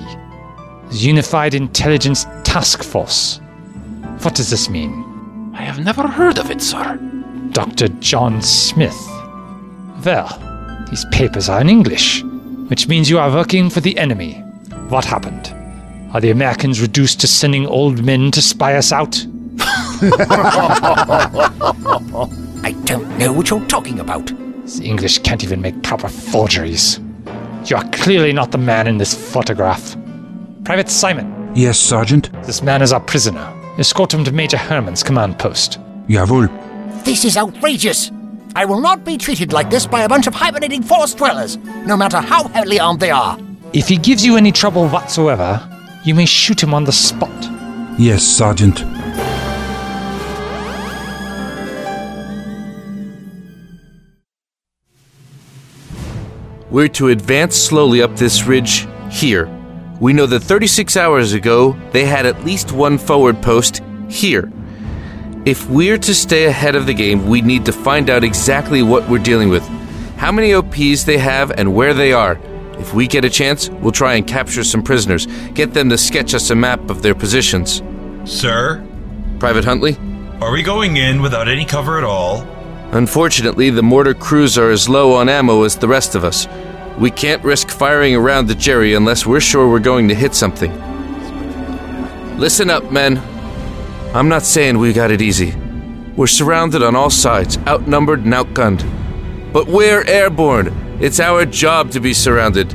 The 0.90 0.98
Unified 0.98 1.54
Intelligence 1.56 2.26
Task 2.44 2.84
Force. 2.84 3.41
What 4.24 4.36
does 4.36 4.50
this 4.50 4.70
mean? 4.70 5.52
I 5.56 5.62
have 5.64 5.80
never 5.84 6.08
heard 6.08 6.38
of 6.38 6.52
it, 6.52 6.62
sir. 6.62 6.96
Dr. 7.52 7.88
John 8.00 8.42
Smith. 8.42 8.98
Well, 10.06 10.30
these 10.90 11.06
papers 11.12 11.50
are 11.50 11.60
in 11.62 11.70
English, 11.70 12.24
which 12.70 12.88
means 12.88 13.10
you 13.10 13.20
are 13.20 13.32
working 13.34 13.70
for 13.70 13.82
the 13.82 13.98
enemy. 13.98 14.34
What 14.90 15.06
happened? 15.06 15.54
Are 16.14 16.22
the 16.22 16.30
Americans 16.32 16.82
reduced 16.82 17.20
to 17.22 17.28
sending 17.28 17.66
old 17.66 18.04
men 18.04 18.32
to 18.32 18.42
spy 18.42 18.76
us 18.76 18.92
out? 18.92 19.26
I 22.64 22.76
don't 22.86 23.18
know 23.18 23.34
what 23.34 23.50
you're 23.50 23.66
talking 23.68 24.00
about. 24.00 24.28
The 24.28 24.84
English 24.84 25.20
can't 25.20 25.44
even 25.44 25.62
make 25.62 25.82
proper 25.84 26.08
forgeries. 26.10 27.00
You 27.66 27.76
are 27.78 27.90
clearly 27.92 28.34
not 28.34 28.52
the 28.52 28.58
man 28.58 28.88
in 28.88 28.98
this 28.98 29.14
photograph. 29.32 29.96
Private 30.64 30.90
Simon, 30.90 31.52
Yes, 31.56 31.78
Sergeant. 31.80 32.32
this 32.44 32.62
man 32.62 32.82
is 32.82 32.94
our 32.94 33.00
prisoner. 33.02 33.52
Escort 33.78 34.14
him 34.14 34.24
to 34.26 34.32
Major 34.32 34.58
Herman's 34.58 35.04
command 35.04 35.40
post. 35.40 35.80
Jawohl. 36.08 36.50
This 37.06 37.24
is 37.26 37.38
outrageous. 37.38 38.12
I 38.56 38.66
will 38.66 38.82
not 38.82 39.06
be 39.06 39.18
treated 39.18 39.54
like 39.54 39.70
this 39.70 39.88
by 39.88 40.02
a 40.02 40.10
bunch 40.10 40.28
of 40.28 40.36
hibernating 40.36 40.84
forest 40.84 41.18
dwellers, 41.18 41.58
no 41.86 41.96
matter 41.96 42.20
how 42.20 42.48
heavily 42.50 42.80
armed 42.80 43.00
they 43.00 43.12
are. 43.12 43.40
If 43.72 43.88
he 43.88 43.96
gives 43.96 44.26
you 44.26 44.36
any 44.36 44.52
trouble 44.52 44.88
whatsoever, 44.90 45.66
you 46.04 46.14
may 46.14 46.26
shoot 46.26 46.62
him 46.62 46.74
on 46.74 46.84
the 46.84 46.92
spot. 46.92 47.30
Yes, 47.98 48.24
Sergeant. 48.24 48.84
We're 56.70 56.88
to 56.90 57.10
advance 57.10 57.56
slowly 57.56 58.02
up 58.02 58.16
this 58.18 58.46
ridge 58.46 58.88
here. 59.10 59.50
We 60.02 60.14
know 60.14 60.26
that 60.26 60.40
36 60.40 60.98
hours 60.98 61.34
ago, 61.34 61.78
they 61.92 62.06
had 62.06 62.26
at 62.26 62.44
least 62.44 62.72
one 62.72 62.98
forward 62.98 63.40
post 63.44 63.84
here. 64.10 64.52
If 65.46 65.70
we're 65.70 66.00
to 66.00 66.16
stay 66.16 66.46
ahead 66.46 66.74
of 66.76 66.88
the 66.88 66.94
game, 66.96 67.28
we 67.28 67.42
need 67.44 67.66
to 67.66 67.72
find 67.72 68.10
out 68.10 68.24
exactly 68.24 68.82
what 68.82 69.08
we're 69.08 69.20
dealing 69.20 69.50
with, 69.50 69.62
how 70.18 70.32
many 70.32 70.56
OPs 70.56 71.04
they 71.04 71.20
have, 71.20 71.52
and 71.52 71.76
where 71.76 71.94
they 71.94 72.14
are. 72.14 72.40
If 72.80 72.96
we 72.96 73.06
get 73.06 73.26
a 73.26 73.30
chance, 73.30 73.70
we'll 73.70 73.92
try 73.92 74.16
and 74.16 74.26
capture 74.26 74.64
some 74.64 74.82
prisoners, 74.82 75.28
get 75.54 75.76
them 75.76 75.90
to 75.90 76.00
sketch 76.00 76.34
us 76.34 76.50
a 76.50 76.56
map 76.56 76.90
of 76.90 77.04
their 77.04 77.14
positions. 77.14 77.84
Sir, 78.26 78.84
Private 79.38 79.66
Huntley? 79.66 79.98
are 80.42 80.52
we 80.52 80.64
going 80.64 80.98
in 80.98 81.22
without 81.22 81.48
any 81.48 81.64
cover 81.64 82.00
at 82.00 82.04
all? 82.04 82.42
Unfortunately, 82.92 83.70
the 83.70 83.84
mortar 83.84 84.16
crews 84.16 84.58
are 84.58 84.72
as 84.72 84.90
low 84.90 85.14
on 85.14 85.30
ammo 85.30 85.62
as 85.62 85.78
the 85.78 85.88
rest 85.88 86.16
of 86.16 86.24
us. 86.24 86.48
We 87.02 87.10
can't 87.10 87.44
risk 87.44 87.70
firing 87.70 88.16
around 88.16 88.46
the 88.46 88.54
Jerry 88.54 88.94
unless 88.94 89.26
we're 89.26 89.40
sure 89.40 89.68
we're 89.68 89.80
going 89.80 90.08
to 90.10 90.14
hit 90.14 90.36
something. 90.36 90.72
Listen 92.38 92.70
up, 92.70 92.92
men. 92.92 93.18
I'm 94.14 94.30
not 94.30 94.44
saying 94.44 94.78
we 94.78 94.94
got 94.94 95.10
it 95.10 95.20
easy. 95.20 95.56
We're 96.16 96.28
surrounded 96.28 96.84
on 96.84 96.96
all 96.96 97.10
sides, 97.10 97.58
outnumbered 97.66 98.24
and 98.24 98.32
outgunned. 98.36 98.84
But 99.52 99.66
we're 99.66 100.04
airborne. 100.08 101.00
It's 101.02 101.20
our 101.20 101.44
job 101.44 101.90
to 101.94 102.00
be 102.00 102.14
surrounded. 102.14 102.70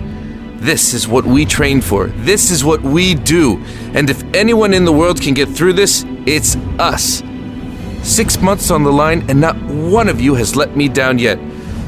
This 0.58 0.92
is 0.92 1.06
what 1.06 1.24
we 1.24 1.44
train 1.44 1.80
for. 1.80 2.08
This 2.08 2.50
is 2.50 2.64
what 2.64 2.82
we 2.82 3.14
do. 3.14 3.62
And 3.94 4.10
if 4.10 4.24
anyone 4.34 4.74
in 4.74 4.84
the 4.84 4.92
world 4.92 5.22
can 5.22 5.34
get 5.34 5.48
through 5.50 5.74
this, 5.74 6.04
it's 6.26 6.56
us. 6.80 7.22
Six 8.02 8.40
months 8.40 8.72
on 8.72 8.82
the 8.82 8.92
line, 8.92 9.30
and 9.30 9.40
not 9.40 9.56
one 9.62 10.08
of 10.08 10.20
you 10.20 10.34
has 10.34 10.56
let 10.56 10.76
me 10.76 10.88
down 10.88 11.20
yet. 11.20 11.38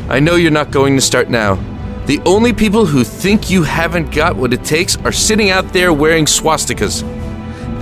I 0.09 0.21
know 0.21 0.37
you're 0.37 0.53
not 0.53 0.71
going 0.71 0.95
to 0.95 1.03
start 1.03 1.31
now. 1.31 1.78
The 2.09 2.23
only 2.25 2.55
people 2.55 2.87
who 2.87 3.05
think 3.05 3.51
you 3.51 3.63
haven't 3.65 4.13
got 4.13 4.35
what 4.35 4.55
it 4.55 4.65
takes 4.65 4.97
are 5.05 5.13
sitting 5.13 5.51
out 5.51 5.75
there 5.75 5.93
wearing 5.93 6.25
swastikas. 6.25 7.03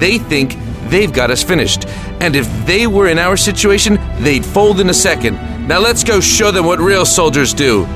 They 0.01 0.19
think 0.19 0.57
they've 0.91 1.13
got 1.13 1.31
us 1.31 1.45
finished, 1.45 1.87
and 2.21 2.35
if 2.35 2.49
they 2.67 2.89
were 2.89 3.07
in 3.07 3.21
our 3.21 3.37
situation, 3.37 4.01
they'd 4.19 4.45
fold 4.45 4.81
in 4.81 4.91
a 4.91 4.95
second. 4.95 5.37
Now 5.69 5.79
let's 5.79 6.03
go 6.03 6.19
show 6.19 6.51
them 6.51 6.67
what 6.67 6.81
real 6.81 7.07
soldiers 7.07 7.55
do. 7.55 7.87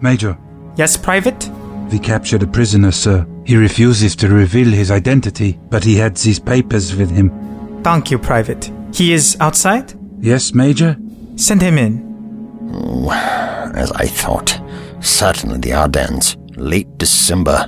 Major, 0.00 0.38
Yes, 0.76 0.96
Private? 0.96 1.50
We 1.90 1.98
captured 1.98 2.42
a 2.42 2.46
prisoner, 2.46 2.90
sir. 2.92 3.26
He 3.44 3.56
refuses 3.56 4.14
to 4.16 4.28
reveal 4.28 4.68
his 4.68 4.90
identity, 4.90 5.58
but 5.68 5.84
he 5.84 5.96
had 5.96 6.16
these 6.16 6.38
papers 6.38 6.94
with 6.94 7.10
him. 7.10 7.30
Thank 7.82 8.10
you, 8.10 8.18
Private. 8.18 8.70
He 8.94 9.12
is 9.12 9.36
outside? 9.40 9.94
Yes, 10.20 10.54
Major? 10.54 10.96
Send 11.36 11.60
him 11.62 11.78
in. 11.78 13.08
As 13.74 13.90
I 13.92 14.06
thought. 14.06 14.60
Certainly 15.00 15.58
the 15.58 15.72
Ardennes. 15.72 16.36
Late 16.56 16.96
December. 16.98 17.66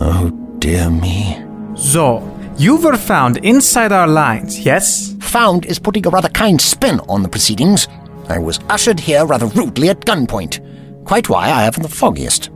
Oh, 0.00 0.30
dear 0.58 0.90
me. 0.90 1.42
So, 1.76 2.22
you 2.56 2.76
were 2.76 2.96
found 2.96 3.36
inside 3.38 3.92
our 3.92 4.08
lines, 4.08 4.58
yes? 4.58 5.14
Found 5.20 5.66
is 5.66 5.78
putting 5.78 6.06
a 6.06 6.10
rather 6.10 6.28
kind 6.30 6.60
spin 6.60 7.00
on 7.08 7.22
the 7.22 7.28
proceedings. 7.28 7.86
I 8.28 8.38
was 8.38 8.58
ushered 8.68 8.98
here 8.98 9.24
rather 9.24 9.46
rudely 9.46 9.88
at 9.90 10.00
gunpoint. 10.00 11.04
Quite 11.04 11.28
why 11.28 11.44
I 11.50 11.62
haven't 11.62 11.84
the 11.84 11.88
foggiest. 11.88 12.50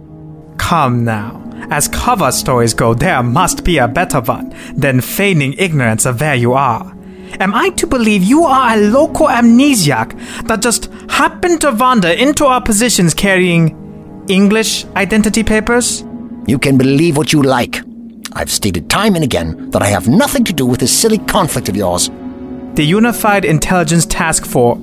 Come 0.63 1.05
now. 1.05 1.43
As 1.71 1.89
cover 1.89 2.31
stories 2.31 2.73
go, 2.73 2.95
there 2.95 3.23
must 3.23 3.65
be 3.65 3.79
a 3.79 3.89
better 3.89 4.21
one 4.21 4.55
than 4.75 5.01
feigning 5.01 5.55
ignorance 5.59 6.07
of 6.07 6.21
where 6.21 6.37
you 6.37 6.53
are. 6.55 6.97
Am 7.41 7.53
I 7.53 7.71
to 7.71 7.87
believe 7.87 8.23
you 8.23 8.45
are 8.45 8.75
a 8.75 8.81
local 8.81 9.27
amnesiac 9.27 10.47
that 10.47 10.63
just 10.63 10.87
happened 11.11 11.61
to 11.63 11.73
wander 11.73 12.09
into 12.09 12.47
our 12.47 12.63
positions 12.63 13.13
carrying 13.13 14.25
English 14.29 14.87
identity 14.97 15.43
papers? 15.43 16.05
You 16.47 16.59
can 16.59 16.79
believe 16.79 17.17
what 17.17 17.33
you 17.33 17.43
like. 17.43 17.81
I've 18.33 18.51
stated 18.51 18.89
time 18.89 19.17
and 19.17 19.25
again 19.25 19.71
that 19.73 19.83
I 19.83 19.89
have 19.89 20.09
nothing 20.09 20.45
to 20.45 20.53
do 20.53 20.65
with 20.65 20.79
this 20.81 20.97
silly 20.97 21.19
conflict 21.19 21.69
of 21.69 21.77
yours. 21.77 22.09
The 22.75 22.85
Unified 22.85 23.45
Intelligence 23.45 24.07
Task 24.07 24.47
Force. 24.47 24.79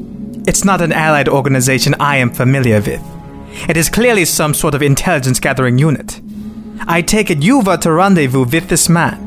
It's 0.45 0.65
not 0.65 0.81
an 0.81 0.91
allied 0.91 1.29
organization 1.29 1.95
I 1.99 2.17
am 2.17 2.31
familiar 2.31 2.81
with. 2.81 3.18
It 3.67 3.77
is 3.77 3.89
clearly 3.89 4.25
some 4.25 4.53
sort 4.53 4.75
of 4.75 4.81
intelligence 4.81 5.39
gathering 5.39 5.77
unit. 5.77 6.21
I 6.87 7.01
take 7.01 7.29
it 7.29 7.43
you 7.43 7.59
were 7.59 7.77
to 7.77 7.91
rendezvous 7.91 8.45
with 8.45 8.69
this 8.69 8.89
man. 8.89 9.17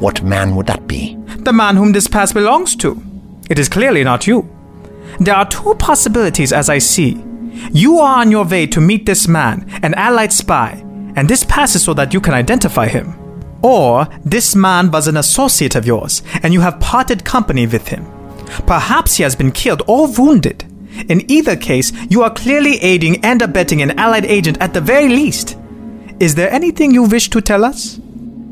What 0.00 0.22
man 0.22 0.56
would 0.56 0.66
that 0.66 0.86
be? 0.86 1.16
The 1.36 1.52
man 1.52 1.76
whom 1.76 1.92
this 1.92 2.08
pass 2.08 2.32
belongs 2.32 2.76
to. 2.76 3.02
It 3.48 3.58
is 3.58 3.68
clearly 3.68 4.04
not 4.04 4.26
you. 4.26 4.48
There 5.20 5.34
are 5.34 5.48
two 5.48 5.74
possibilities 5.76 6.52
as 6.52 6.68
I 6.68 6.78
see. 6.78 7.22
You 7.72 7.98
are 7.98 8.20
on 8.20 8.30
your 8.30 8.44
way 8.44 8.66
to 8.66 8.80
meet 8.80 9.06
this 9.06 9.28
man, 9.28 9.68
an 9.82 9.94
allied 9.94 10.32
spy, 10.32 10.82
and 11.16 11.28
this 11.28 11.44
pass 11.44 11.74
is 11.74 11.84
so 11.84 11.94
that 11.94 12.14
you 12.14 12.20
can 12.20 12.34
identify 12.34 12.88
him. 12.88 13.14
Or 13.62 14.08
this 14.24 14.54
man 14.54 14.90
was 14.90 15.06
an 15.06 15.16
associate 15.16 15.76
of 15.76 15.86
yours, 15.86 16.22
and 16.42 16.52
you 16.52 16.60
have 16.60 16.80
parted 16.80 17.24
company 17.24 17.66
with 17.66 17.88
him. 17.88 18.06
Perhaps 18.66 19.16
he 19.16 19.22
has 19.22 19.36
been 19.36 19.52
killed 19.52 19.82
or 19.86 20.10
wounded. 20.12 20.64
In 21.08 21.30
either 21.30 21.56
case, 21.56 21.92
you 22.08 22.22
are 22.22 22.32
clearly 22.32 22.78
aiding 22.78 23.24
and 23.24 23.42
abetting 23.42 23.82
an 23.82 23.98
allied 23.98 24.24
agent 24.26 24.58
at 24.60 24.74
the 24.74 24.80
very 24.80 25.08
least. 25.08 25.56
Is 26.20 26.34
there 26.34 26.52
anything 26.52 26.92
you 26.92 27.04
wish 27.04 27.30
to 27.30 27.40
tell 27.40 27.64
us? 27.64 28.00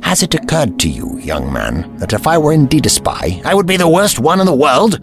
Has 0.02 0.22
it 0.22 0.34
occurred 0.34 0.78
to 0.80 0.88
you, 0.88 1.18
young 1.18 1.52
man, 1.52 1.96
that 1.98 2.12
if 2.12 2.26
I 2.26 2.38
were 2.38 2.52
indeed 2.52 2.86
a 2.86 2.88
spy, 2.88 3.40
I 3.44 3.54
would 3.54 3.66
be 3.66 3.76
the 3.76 3.88
worst 3.88 4.18
one 4.18 4.40
in 4.40 4.46
the 4.46 4.54
world? 4.54 4.98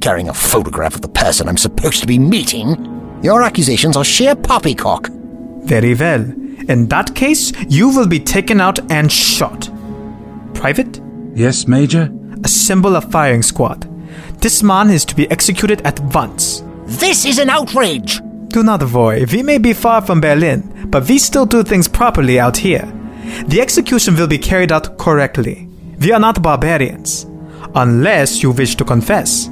Carrying 0.00 0.28
a 0.28 0.34
photograph 0.34 0.94
of 0.94 1.02
the 1.02 1.08
person 1.08 1.48
I'm 1.48 1.56
supposed 1.56 2.00
to 2.00 2.06
be 2.06 2.18
meeting? 2.18 3.20
Your 3.22 3.42
accusations 3.42 3.96
are 3.96 4.04
sheer 4.04 4.34
poppycock. 4.34 5.10
Very 5.62 5.94
well. 5.94 6.22
In 6.68 6.86
that 6.88 7.14
case, 7.14 7.52
you 7.68 7.88
will 7.90 8.06
be 8.06 8.20
taken 8.20 8.60
out 8.60 8.90
and 8.90 9.12
shot. 9.12 9.68
Private? 10.54 11.00
Yes, 11.34 11.68
Major? 11.68 12.10
Assemble 12.44 12.96
a 12.96 13.00
firing 13.00 13.42
squad. 13.42 13.86
This 14.40 14.62
man 14.62 14.90
is 14.90 15.04
to 15.04 15.16
be 15.16 15.30
executed 15.30 15.82
at 15.82 16.00
once. 16.14 16.62
This 16.88 17.26
is 17.26 17.38
an 17.38 17.50
outrage! 17.50 18.18
Do 18.48 18.62
not 18.62 18.82
worry, 18.90 19.26
we 19.26 19.42
may 19.42 19.58
be 19.58 19.74
far 19.74 20.00
from 20.00 20.22
Berlin, 20.22 20.88
but 20.90 21.06
we 21.06 21.18
still 21.18 21.44
do 21.44 21.62
things 21.62 21.86
properly 21.86 22.40
out 22.40 22.56
here. 22.56 22.90
The 23.46 23.60
execution 23.60 24.16
will 24.16 24.26
be 24.26 24.38
carried 24.38 24.72
out 24.72 24.96
correctly. 24.96 25.68
We 26.00 26.12
are 26.12 26.18
not 26.18 26.42
barbarians. 26.42 27.26
Unless 27.74 28.42
you 28.42 28.52
wish 28.52 28.74
to 28.76 28.86
confess. 28.86 29.50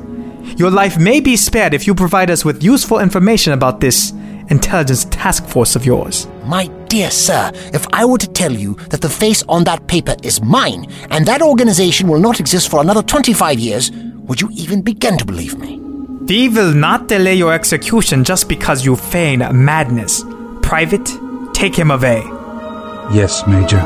Your 0.56 0.70
life 0.70 0.98
may 0.98 1.20
be 1.20 1.36
spared 1.36 1.74
if 1.74 1.86
you 1.86 1.94
provide 1.94 2.30
us 2.30 2.42
with 2.42 2.62
useful 2.62 3.00
information 3.00 3.52
about 3.52 3.80
this 3.80 4.12
intelligence 4.48 5.04
task 5.04 5.44
force 5.44 5.76
of 5.76 5.84
yours. 5.84 6.26
My 6.46 6.68
dear 6.88 7.10
sir, 7.10 7.50
if 7.74 7.86
I 7.92 8.06
were 8.06 8.16
to 8.16 8.28
tell 8.28 8.52
you 8.52 8.76
that 8.88 9.02
the 9.02 9.10
face 9.10 9.44
on 9.46 9.64
that 9.64 9.86
paper 9.88 10.16
is 10.22 10.40
mine, 10.40 10.90
and 11.10 11.26
that 11.26 11.42
organization 11.42 12.08
will 12.08 12.20
not 12.20 12.40
exist 12.40 12.70
for 12.70 12.80
another 12.80 13.02
25 13.02 13.58
years, 13.58 13.90
would 13.90 14.40
you 14.40 14.48
even 14.54 14.80
begin 14.80 15.18
to 15.18 15.26
believe 15.26 15.58
me? 15.58 15.85
We 16.28 16.48
will 16.48 16.74
not 16.74 17.06
delay 17.06 17.34
your 17.34 17.52
execution 17.52 18.24
just 18.24 18.48
because 18.48 18.84
you 18.84 18.96
feign 18.96 19.38
madness. 19.64 20.24
Private, 20.62 21.08
take 21.54 21.74
him 21.76 21.90
away. 21.90 22.22
Yes, 23.14 23.46
Major. 23.46 23.82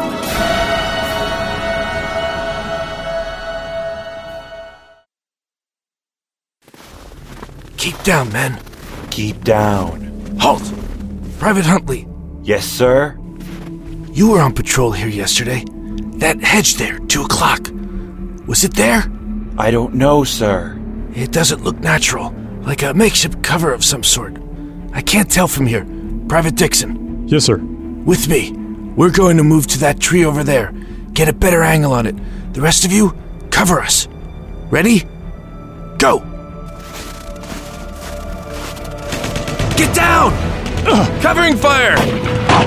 Keep 7.77 8.03
down, 8.03 8.33
men. 8.33 8.59
Keep 9.11 9.43
down. 9.45 10.37
Halt! 10.39 10.63
Private 11.39 11.65
Huntley, 11.65 12.07
Yes, 12.43 12.67
sir? 12.67 13.17
you 14.13 14.31
were 14.31 14.41
on 14.41 14.53
patrol 14.53 14.93
here 14.93 15.09
yesterday. 15.09 15.65
That 16.19 16.41
hedge 16.43 16.75
there, 16.75 16.99
two 17.01 17.23
o'clock. 17.23 17.61
Was 18.47 18.65
it 18.65 18.75
there? 18.75 19.05
I 19.57 19.71
don't 19.71 19.95
know, 19.95 20.25
sir. 20.25 20.77
It 21.15 21.33
doesn't 21.33 21.65
look 21.65 21.79
natural, 21.81 22.35
like 22.63 22.83
a 22.83 22.95
makeshift 22.95 23.43
cover 23.43 23.73
of 23.73 23.85
some 23.85 24.03
sort. 24.03 24.37
I 24.93 25.03
can't 25.03 25.31
tell 25.31 25.49
from 25.49 25.67
here. 25.67 25.87
Private 26.29 26.55
Dixon, 26.57 27.27
Yes, 27.29 27.45
sir. 27.45 27.57
with 27.57 28.29
me. 28.29 28.53
We're 28.97 29.11
going 29.11 29.37
to 29.37 29.45
move 29.45 29.67
to 29.69 29.79
that 29.81 30.01
tree 30.01 30.25
over 30.25 30.45
there. 30.45 30.73
Get 31.13 31.29
a 31.29 31.33
better 31.33 31.63
angle 31.63 31.93
on 31.93 32.07
it. 32.07 32.15
The 32.53 32.61
rest 32.61 32.85
of 32.85 32.93
you, 32.93 33.15
Cover 33.51 33.81
us. 33.81 34.09
Ready? 34.71 35.01
Go! 35.99 36.21
Get 39.77 39.95
down! 39.95 40.33
Covering 41.21 41.57
fire! 41.57 41.97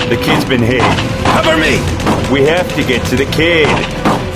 The 0.10 0.20
kid's 0.22 0.46
been 0.46 0.62
hit. 0.62 0.82
Cover 1.24 1.58
me! 1.58 1.80
We 2.32 2.42
have 2.48 2.68
to 2.76 2.84
get 2.84 3.06
to 3.08 3.16
the 3.16 3.26
kid. 3.32 3.68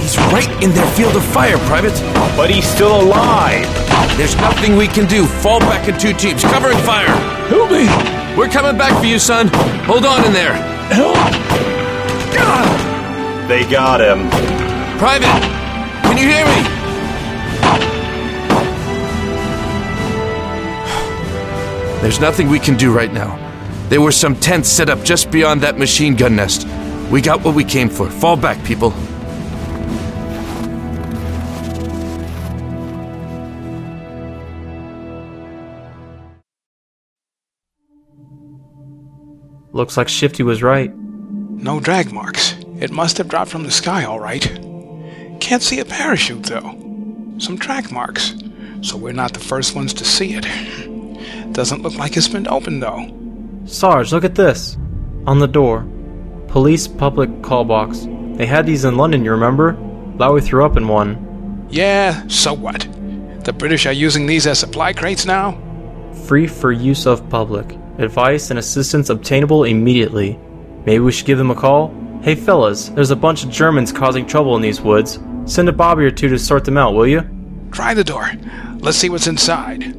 He's 0.07 0.17
right 0.31 0.63
in 0.63 0.71
their 0.71 0.87
field 0.95 1.17
of 1.17 1.25
fire, 1.33 1.57
Private. 1.67 1.91
But 2.37 2.49
he's 2.49 2.65
still 2.65 3.01
alive. 3.01 3.67
There's 4.15 4.37
nothing 4.37 4.77
we 4.77 4.87
can 4.87 5.05
do. 5.05 5.25
Fall 5.25 5.59
back 5.59 5.89
in 5.89 5.99
two 5.99 6.13
teams, 6.13 6.43
covering 6.43 6.77
fire. 6.77 7.09
Help 7.49 7.69
me! 7.69 7.87
We're 8.37 8.47
coming 8.47 8.77
back 8.77 8.97
for 9.01 9.05
you, 9.05 9.19
son. 9.19 9.49
Hold 9.83 10.05
on 10.05 10.23
in 10.23 10.31
there. 10.31 10.53
Help! 10.93 11.17
They 13.49 13.69
got 13.69 13.99
him. 13.99 14.29
Private, 14.97 15.27
can 16.03 16.17
you 16.17 16.29
hear 16.29 16.45
me? 16.45 16.61
There's 22.01 22.21
nothing 22.21 22.47
we 22.47 22.59
can 22.59 22.77
do 22.77 22.93
right 22.93 23.11
now. 23.11 23.35
There 23.89 23.99
were 23.99 24.13
some 24.13 24.37
tents 24.37 24.69
set 24.69 24.89
up 24.89 25.03
just 25.03 25.31
beyond 25.31 25.59
that 25.63 25.77
machine 25.77 26.15
gun 26.15 26.37
nest. 26.37 26.65
We 27.11 27.19
got 27.19 27.43
what 27.43 27.55
we 27.55 27.65
came 27.65 27.89
for. 27.89 28.09
Fall 28.09 28.37
back, 28.37 28.63
people. 28.63 28.93
Looks 39.77 39.95
like 39.95 40.09
Shifty 40.09 40.41
was 40.41 40.63
right. 40.63 40.91
No 40.97 41.79
drag 41.79 42.11
marks. 42.11 42.55
It 42.79 42.89
must 42.89 43.19
have 43.19 43.27
dropped 43.27 43.51
from 43.51 43.61
the 43.61 43.69
sky, 43.69 44.05
all 44.05 44.19
right. 44.19 44.41
Can't 45.39 45.61
see 45.61 45.79
a 45.79 45.85
parachute, 45.85 46.45
though. 46.45 47.35
Some 47.37 47.59
track 47.59 47.91
marks. 47.91 48.33
So 48.81 48.97
we're 48.97 49.13
not 49.13 49.33
the 49.35 49.39
first 49.39 49.75
ones 49.75 49.93
to 49.93 50.03
see 50.03 50.33
it. 50.33 51.53
Doesn't 51.53 51.83
look 51.83 51.93
like 51.93 52.17
it's 52.17 52.27
been 52.27 52.47
opened, 52.47 52.81
though. 52.81 53.05
Sarge, 53.67 54.11
look 54.11 54.23
at 54.23 54.33
this. 54.33 54.77
On 55.27 55.37
the 55.37 55.47
door. 55.47 55.87
Police 56.47 56.87
public 56.87 57.43
call 57.43 57.63
box. 57.63 58.07
They 58.31 58.47
had 58.47 58.65
these 58.65 58.83
in 58.83 58.97
London, 58.97 59.23
you 59.23 59.29
remember? 59.29 59.77
Lowry 60.17 60.41
threw 60.41 60.65
up 60.65 60.75
in 60.75 60.87
one. 60.87 61.67
Yeah, 61.69 62.25
so 62.29 62.51
what? 62.51 62.87
The 63.43 63.53
British 63.53 63.85
are 63.85 63.93
using 63.93 64.25
these 64.25 64.47
as 64.47 64.57
supply 64.57 64.93
crates 64.93 65.27
now? 65.27 65.61
Free 66.25 66.47
for 66.47 66.71
use 66.71 67.05
of 67.05 67.29
public. 67.29 67.77
Advice 67.99 68.49
and 68.51 68.59
assistance 68.59 69.09
obtainable 69.09 69.63
immediately. 69.63 70.39
Maybe 70.85 70.99
we 70.99 71.11
should 71.11 71.25
give 71.25 71.37
them 71.37 71.51
a 71.51 71.55
call? 71.55 71.93
Hey 72.21 72.35
fellas, 72.35 72.89
there's 72.89 73.11
a 73.11 73.15
bunch 73.15 73.43
of 73.43 73.49
Germans 73.49 73.91
causing 73.91 74.25
trouble 74.25 74.55
in 74.55 74.61
these 74.61 74.81
woods. 74.81 75.19
Send 75.45 75.69
a 75.69 75.73
bobby 75.73 76.03
or 76.03 76.11
two 76.11 76.29
to 76.29 76.37
sort 76.37 76.65
them 76.65 76.77
out, 76.77 76.93
will 76.93 77.07
you? 77.07 77.21
Try 77.71 77.93
the 77.93 78.03
door. 78.03 78.31
Let's 78.79 78.97
see 78.97 79.09
what's 79.09 79.27
inside. 79.27 79.95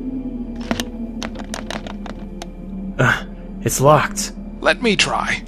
Uh, 2.98 3.24
it's 3.62 3.80
locked. 3.80 4.32
Let 4.61 4.82
me 4.82 4.96
try. 4.96 5.42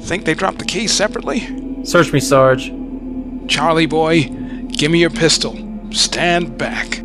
Think 0.00 0.24
they 0.24 0.34
dropped 0.34 0.58
the 0.58 0.64
keys 0.66 0.92
separately? 0.92 1.84
Search 1.84 2.12
me, 2.12 2.20
Sarge. 2.20 2.72
Charlie 3.48 3.86
boy, 3.86 4.24
give 4.68 4.90
me 4.90 5.00
your 5.00 5.10
pistol. 5.10 5.56
Stand 5.92 6.58
back. 6.58 6.99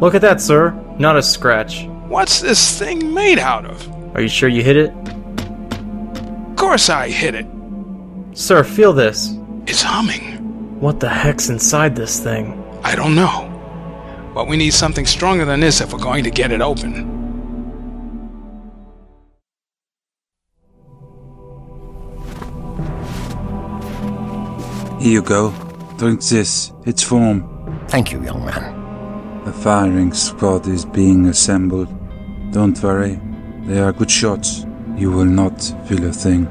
Look 0.00 0.14
at 0.14 0.20
that, 0.20 0.42
sir. 0.42 0.72
Not 0.98 1.16
a 1.16 1.22
scratch. 1.22 1.86
What's 2.08 2.40
this 2.40 2.78
thing 2.78 3.14
made 3.14 3.38
out 3.38 3.64
of? 3.64 4.14
Are 4.14 4.20
you 4.20 4.28
sure 4.28 4.48
you 4.48 4.62
hit 4.62 4.76
it? 4.76 4.90
Of 6.50 6.56
course 6.56 6.90
I 6.90 7.08
hit 7.08 7.34
it. 7.34 7.46
Sir, 8.34 8.62
feel 8.62 8.92
this. 8.92 9.32
It's 9.66 9.82
humming. 9.82 10.80
What 10.80 11.00
the 11.00 11.08
heck's 11.08 11.48
inside 11.48 11.96
this 11.96 12.20
thing? 12.20 12.62
I 12.84 12.94
don't 12.94 13.14
know. 13.14 13.52
But 14.34 14.48
we 14.48 14.58
need 14.58 14.74
something 14.74 15.06
stronger 15.06 15.46
than 15.46 15.60
this 15.60 15.80
if 15.80 15.94
we're 15.94 15.98
going 15.98 16.24
to 16.24 16.30
get 16.30 16.52
it 16.52 16.60
open. 16.60 17.14
Here 25.00 25.12
you 25.12 25.22
go. 25.22 25.52
Drink 25.96 26.22
this. 26.22 26.70
It's 26.84 27.10
warm. 27.10 27.86
Thank 27.88 28.12
you, 28.12 28.22
young 28.22 28.44
man. 28.44 28.85
Firing 29.62 30.12
squad 30.12 30.68
is 30.68 30.84
being 30.84 31.26
assembled. 31.26 31.88
Don't 32.52 32.80
worry. 32.82 33.20
They 33.64 33.80
are 33.80 33.92
good 33.92 34.10
shots. 34.10 34.64
You 34.96 35.10
will 35.10 35.24
not 35.24 35.60
feel 35.88 36.04
a 36.04 36.12
thing. 36.12 36.48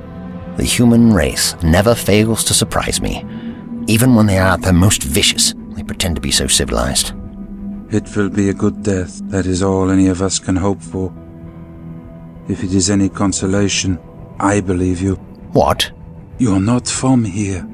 The 0.57 0.63
human 0.63 1.13
race 1.13 1.55
never 1.63 1.95
fails 1.95 2.43
to 2.45 2.53
surprise 2.53 3.01
me. 3.01 3.25
Even 3.87 4.15
when 4.15 4.25
they 4.25 4.37
are 4.37 4.53
at 4.53 4.61
their 4.61 4.73
most 4.73 5.03
vicious, 5.03 5.53
they 5.75 5.83
pretend 5.83 6.15
to 6.15 6.21
be 6.21 6.31
so 6.31 6.47
civilized. 6.47 7.13
It 7.91 8.15
will 8.15 8.29
be 8.29 8.49
a 8.49 8.53
good 8.53 8.83
death. 8.83 9.21
That 9.29 9.45
is 9.45 9.63
all 9.63 9.89
any 9.89 10.07
of 10.07 10.21
us 10.21 10.39
can 10.39 10.55
hope 10.55 10.81
for. 10.81 11.13
If 12.49 12.63
it 12.63 12.73
is 12.73 12.89
any 12.89 13.09
consolation, 13.09 13.99
I 14.39 14.59
believe 14.59 15.01
you. 15.01 15.15
What? 15.53 15.91
You 16.37 16.53
are 16.55 16.59
not 16.59 16.87
from 16.87 17.23
here. 17.23 17.65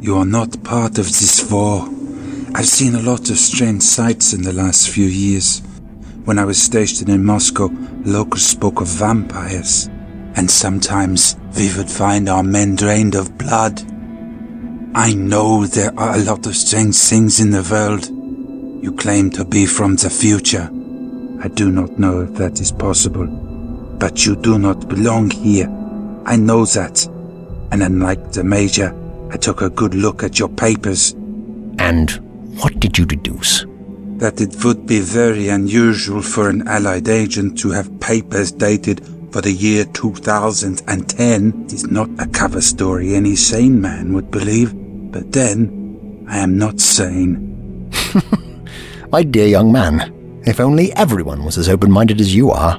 You 0.00 0.16
are 0.16 0.24
not 0.24 0.62
part 0.64 0.98
of 0.98 1.06
this 1.06 1.50
war. 1.50 1.88
I've 2.52 2.66
seen 2.66 2.96
a 2.96 3.02
lot 3.02 3.30
of 3.30 3.38
strange 3.38 3.82
sights 3.82 4.32
in 4.32 4.42
the 4.42 4.52
last 4.52 4.90
few 4.90 5.06
years. 5.06 5.62
When 6.24 6.38
I 6.38 6.44
was 6.44 6.60
stationed 6.60 7.08
in 7.08 7.24
Moscow, 7.24 7.68
locals 8.04 8.44
spoke 8.44 8.80
of 8.80 8.88
vampires, 8.88 9.88
and 10.34 10.50
sometimes 10.50 11.36
we 11.56 11.72
would 11.76 11.88
find 11.88 12.28
our 12.28 12.42
men 12.42 12.74
drained 12.74 13.14
of 13.14 13.38
blood. 13.38 13.80
I 14.94 15.14
know 15.14 15.64
there 15.64 15.96
are 15.98 16.16
a 16.16 16.24
lot 16.24 16.46
of 16.46 16.56
strange 16.56 16.96
things 16.96 17.38
in 17.40 17.52
the 17.52 17.66
world. 17.70 18.08
You 18.82 18.92
claim 18.92 19.30
to 19.30 19.44
be 19.44 19.64
from 19.64 19.94
the 19.94 20.10
future. 20.10 20.68
I 21.42 21.48
do 21.48 21.70
not 21.70 21.98
know 22.00 22.22
if 22.22 22.34
that 22.34 22.60
is 22.60 22.72
possible. 22.72 23.26
But 23.26 24.26
you 24.26 24.34
do 24.34 24.58
not 24.58 24.88
belong 24.88 25.30
here. 25.30 25.68
I 26.26 26.34
know 26.34 26.64
that. 26.64 27.06
And 27.70 27.82
unlike 27.82 28.32
the 28.32 28.42
Major, 28.42 28.92
I 29.30 29.36
took 29.36 29.62
a 29.62 29.70
good 29.70 29.94
look 29.94 30.24
at 30.24 30.38
your 30.40 30.48
papers. 30.48 31.12
And 31.78 32.29
what 32.62 32.78
did 32.78 32.98
you 32.98 33.06
deduce? 33.06 33.64
That 34.18 34.40
it 34.40 34.64
would 34.64 34.86
be 34.86 35.00
very 35.00 35.48
unusual 35.48 36.22
for 36.22 36.48
an 36.48 36.68
Allied 36.68 37.08
agent 37.08 37.58
to 37.60 37.70
have 37.70 38.00
papers 38.00 38.52
dated 38.52 39.06
for 39.32 39.40
the 39.40 39.52
year 39.52 39.84
2010 39.84 41.66
is 41.70 41.86
not 41.90 42.10
a 42.18 42.26
cover 42.26 42.60
story 42.60 43.14
any 43.14 43.36
sane 43.36 43.80
man 43.80 44.12
would 44.12 44.30
believe. 44.30 44.74
But 45.12 45.32
then, 45.32 46.26
I 46.28 46.38
am 46.38 46.58
not 46.58 46.80
sane. 46.80 47.90
My 49.10 49.22
dear 49.22 49.46
young 49.46 49.72
man, 49.72 50.42
if 50.46 50.60
only 50.60 50.92
everyone 50.94 51.44
was 51.44 51.58
as 51.58 51.68
open 51.68 51.90
minded 51.90 52.20
as 52.20 52.34
you 52.34 52.50
are. 52.50 52.78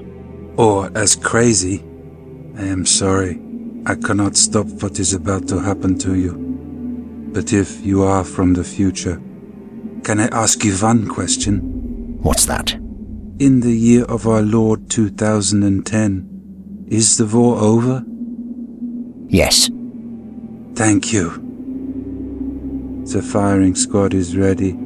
Or 0.57 0.91
as 0.95 1.15
crazy. 1.15 1.83
I 2.57 2.63
am 2.65 2.85
sorry. 2.85 3.41
I 3.85 3.95
cannot 3.95 4.35
stop 4.37 4.67
what 4.83 4.99
is 4.99 5.13
about 5.13 5.47
to 5.47 5.59
happen 5.59 5.97
to 5.99 6.15
you. 6.15 6.33
But 7.33 7.53
if 7.53 7.83
you 7.83 8.03
are 8.03 8.23
from 8.23 8.53
the 8.53 8.63
future, 8.63 9.21
can 10.03 10.19
I 10.19 10.27
ask 10.27 10.63
you 10.63 10.73
one 10.75 11.07
question? 11.07 11.59
What's 12.21 12.45
that? 12.45 12.73
In 13.39 13.61
the 13.61 13.71
year 13.71 14.03
of 14.05 14.27
our 14.27 14.41
Lord 14.41 14.89
2010, 14.89 16.87
is 16.89 17.17
the 17.17 17.25
war 17.25 17.57
over? 17.57 18.03
Yes. 19.27 19.69
Thank 20.75 21.13
you. 21.13 21.29
The 23.05 23.21
firing 23.21 23.75
squad 23.75 24.13
is 24.13 24.35
ready. 24.37 24.77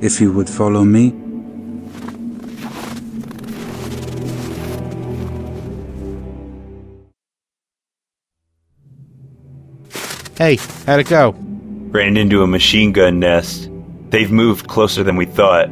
If 0.00 0.20
you 0.20 0.32
would 0.32 0.48
follow 0.48 0.84
me. 0.84 1.14
Hey, 10.36 10.56
how'd 10.86 11.00
it 11.00 11.08
go? 11.08 11.34
Ran 11.90 12.16
into 12.16 12.42
a 12.42 12.46
machine 12.46 12.92
gun 12.92 13.18
nest. 13.18 13.67
They've 14.10 14.30
moved 14.30 14.68
closer 14.68 15.02
than 15.02 15.16
we 15.16 15.26
thought. 15.26 15.68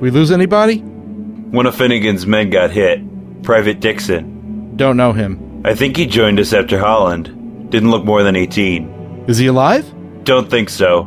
We 0.00 0.10
lose 0.10 0.30
anybody? 0.30 0.78
One 0.78 1.66
of 1.66 1.74
Finnegan's 1.74 2.26
men 2.26 2.50
got 2.50 2.70
hit. 2.70 3.00
Private 3.42 3.80
Dixon. 3.80 4.76
Don't 4.76 4.96
know 4.96 5.12
him. 5.12 5.62
I 5.64 5.74
think 5.74 5.96
he 5.96 6.06
joined 6.06 6.40
us 6.40 6.52
after 6.52 6.78
Holland. 6.78 7.70
Didn't 7.70 7.90
look 7.90 8.04
more 8.04 8.22
than 8.22 8.36
18. 8.36 9.24
Is 9.28 9.38
he 9.38 9.46
alive? 9.48 9.92
Don't 10.24 10.48
think 10.50 10.70
so. 10.70 11.02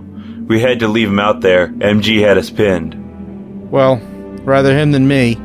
We 0.48 0.60
had 0.62 0.80
to 0.80 0.88
leave 0.88 1.08
him 1.08 1.20
out 1.20 1.42
there. 1.42 1.70
MG 1.70 2.20
had 2.22 2.38
us 2.38 2.50
pinned. 2.50 3.72
Well, 3.72 3.98
rather 4.44 4.78
him 4.78 4.92
than 4.92 5.08
me. 5.08 5.36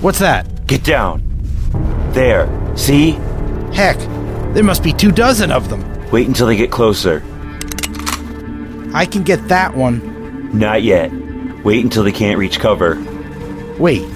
What's 0.00 0.18
that? 0.18 0.66
Get 0.66 0.82
down. 0.82 1.22
There. 2.12 2.48
See? 2.76 3.12
Heck, 3.72 3.98
there 4.54 4.64
must 4.64 4.82
be 4.82 4.92
two 4.92 5.12
dozen 5.12 5.52
of 5.52 5.68
them. 5.68 5.84
Wait 6.10 6.26
until 6.26 6.46
they 6.46 6.56
get 6.56 6.70
closer. 6.70 7.20
I 8.96 9.04
can 9.04 9.24
get 9.24 9.48
that 9.48 9.76
one. 9.76 10.58
Not 10.58 10.82
yet. 10.82 11.12
Wait 11.62 11.84
until 11.84 12.02
they 12.02 12.12
can't 12.12 12.38
reach 12.38 12.58
cover. 12.58 12.96
Wait, 13.78 14.06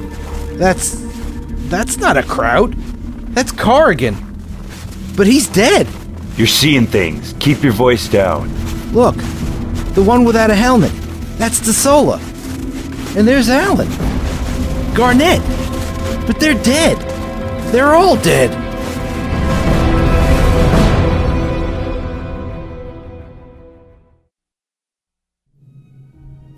that's. 0.54 0.96
That's 1.68 1.98
not 1.98 2.16
a 2.16 2.22
Kraut. 2.22 2.72
That's 3.34 3.52
Corrigan. 3.52 4.16
But 5.18 5.26
he's 5.26 5.48
dead. 5.48 5.86
You're 6.38 6.46
seeing 6.46 6.86
things. 6.86 7.34
Keep 7.40 7.62
your 7.62 7.74
voice 7.74 8.08
down. 8.08 8.48
Look, 8.94 9.16
the 9.94 10.02
one 10.02 10.24
without 10.24 10.48
a 10.48 10.54
helmet. 10.54 10.92
That's 11.36 11.60
DeSola. 11.60 12.18
And 13.18 13.28
there's 13.28 13.50
Alan. 13.50 13.88
Garnett. 14.94 15.42
But 16.26 16.40
they're 16.40 16.60
dead. 16.62 16.96
They're 17.70 17.94
all 17.94 18.16
dead. 18.16 18.50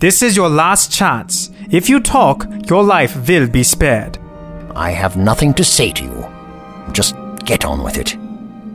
This 0.03 0.21
is 0.21 0.35
your 0.35 0.49
last 0.49 0.91
chance. 0.91 1.49
If 1.71 1.87
you 1.87 2.01
talk, 2.01 2.45
your 2.69 2.83
life 2.83 3.15
will 3.25 3.47
be 3.47 3.63
spared. 3.63 4.17
I 4.75 4.89
have 4.89 5.15
nothing 5.15 5.53
to 5.53 5.63
say 5.63 5.93
to 5.93 6.03
you. 6.03 6.27
Just 6.91 7.15
get 7.45 7.63
on 7.63 7.81
with 7.81 7.97
it. 7.97 8.17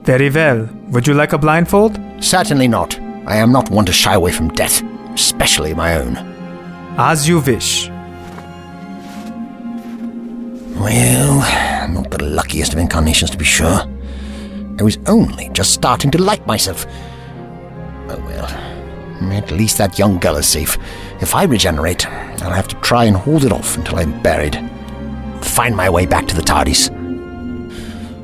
Very 0.05 0.31
well. 0.31 0.67
Would 0.89 1.07
you 1.07 1.13
like 1.13 1.35
a 1.35 1.39
blindfold? 1.39 2.01
Certainly 2.21 2.69
not. 2.69 2.99
I 3.27 3.37
am 3.37 3.53
not 3.53 3.69
one 3.69 3.85
to 3.85 3.93
shy 3.93 4.15
away 4.15 4.33
from 4.33 4.49
death, 4.55 4.83
especially 5.13 5.75
my 5.75 5.99
own. 5.99 6.17
As 6.97 7.29
you 7.29 7.41
wish. 7.41 7.91
Well, 10.81 11.43
I'm 11.43 11.93
not 11.93 12.11
the 12.11 12.25
luckiest 12.25 12.73
of 12.73 12.79
incarnations 12.79 13.33
to 13.33 13.37
be 13.37 13.45
sure. 13.45 13.87
I 14.79 14.83
was 14.83 14.97
only 15.07 15.51
just 15.51 15.75
starting 15.75 16.11
to 16.13 16.23
like 16.23 16.47
myself. 16.47 16.87
Oh 18.09 18.19
well. 18.25 18.68
At 19.21 19.51
least 19.51 19.79
that 19.79 19.99
young 19.99 20.19
girl 20.19 20.37
is 20.37 20.47
safe. 20.47 20.79
If 21.21 21.35
I 21.35 21.45
regenerate, 21.45 22.07
I'll 22.07 22.53
have 22.53 22.69
to 22.69 22.77
try 22.77 23.05
and 23.05 23.17
hold 23.17 23.45
it 23.45 23.53
off 23.53 23.77
until 23.77 23.99
I'm 23.99 24.23
buried. 24.23 24.57
Find 25.43 25.77
my 25.77 25.91
way 25.91 26.07
back 26.07 26.27
to 26.29 26.37
the 26.37 26.43
TARDIS. 26.43 26.91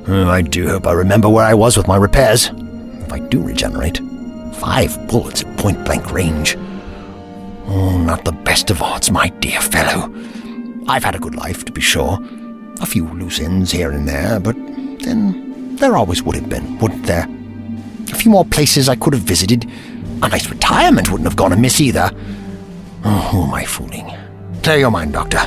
Oh, 0.07 0.29
I 0.29 0.43
do 0.43 0.69
hope 0.69 0.87
I 0.87 0.93
remember 0.93 1.29
where 1.29 1.45
I 1.45 1.55
was 1.55 1.77
with 1.77 1.89
my 1.89 1.97
repairs. 1.97 2.51
If 2.55 3.13
I 3.13 3.19
do 3.19 3.43
regenerate. 3.43 4.01
Five 4.55 5.09
bullets 5.09 5.43
at 5.43 5.57
point 5.57 5.85
blank 5.85 6.13
range. 6.13 6.57
Oh, 7.67 7.99
not 7.99 8.25
the 8.25 8.33
best 8.33 8.71
of 8.71 8.83
odds, 8.83 9.11
my 9.11 9.29
dear 9.41 9.61
fellow. 9.61 10.13
I've 10.87 11.05
had 11.05 11.15
a 11.15 11.19
good 11.19 11.35
life, 11.35 11.65
to 11.65 11.73
be 11.73 11.81
sure. 11.81 12.19
A 12.81 12.87
few 12.87 13.09
loose 13.09 13.41
ends 13.41 13.71
here 13.73 13.91
and 13.91 14.07
there, 14.07 14.39
but 14.39 14.55
then 15.01 15.77
there 15.77 15.97
always 15.97 16.23
would 16.23 16.37
have 16.37 16.49
been, 16.49 16.79
wouldn't 16.79 17.07
there? 17.07 17.27
A 18.13 18.15
few 18.15 18.31
more 18.31 18.45
places 18.45 18.89
I 18.89 18.97
could 18.97 19.15
have 19.15 19.23
visited. 19.23 19.71
A 20.23 20.29
nice 20.29 20.49
retirement 20.49 21.11
wouldn't 21.11 21.29
have 21.29 21.37
gone 21.37 21.53
amiss 21.53 21.81
either. 21.81 22.11
Oh, 23.05 23.29
who 23.31 23.43
am 23.43 23.55
I 23.55 23.65
fooling? 23.65 24.11
Clear 24.63 24.79
your 24.79 24.91
mind, 24.91 25.13
Doctor. 25.13 25.41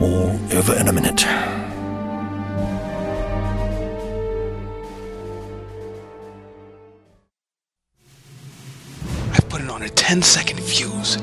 All 0.00 0.38
over 0.52 0.74
in 0.74 0.88
a 0.88 0.92
minute. 0.92 1.26
I've 9.32 9.48
put 9.48 9.60
it 9.60 9.68
on 9.68 9.82
a 9.82 9.88
10 9.88 10.22
second 10.22 10.60
fuse. 10.60 11.18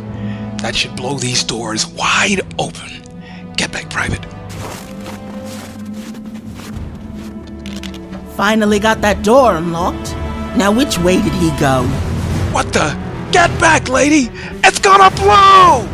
That 0.61 0.75
should 0.75 0.95
blow 0.95 1.17
these 1.17 1.43
doors 1.43 1.87
wide 1.87 2.41
open. 2.59 3.01
Get 3.57 3.71
back, 3.71 3.89
Private. 3.89 4.23
Finally 8.35 8.79
got 8.79 9.01
that 9.01 9.23
door 9.23 9.55
unlocked. 9.55 10.13
Now, 10.57 10.71
which 10.71 10.97
way 10.99 11.21
did 11.21 11.33
he 11.33 11.49
go? 11.59 11.87
What 12.53 12.71
the? 12.71 12.95
Get 13.31 13.49
back, 13.59 13.89
lady! 13.89 14.29
It's 14.63 14.77
gonna 14.77 15.09
blow! 15.15 15.87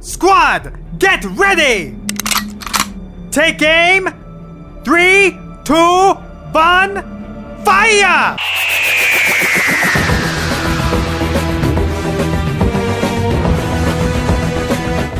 Squad, 0.00 0.76
get 0.98 1.24
ready! 1.24 1.96
Take 3.30 3.62
aim! 3.62 4.08
Three, 4.84 5.38
two, 5.62 6.14
one, 6.50 7.62
fire! 7.64 8.36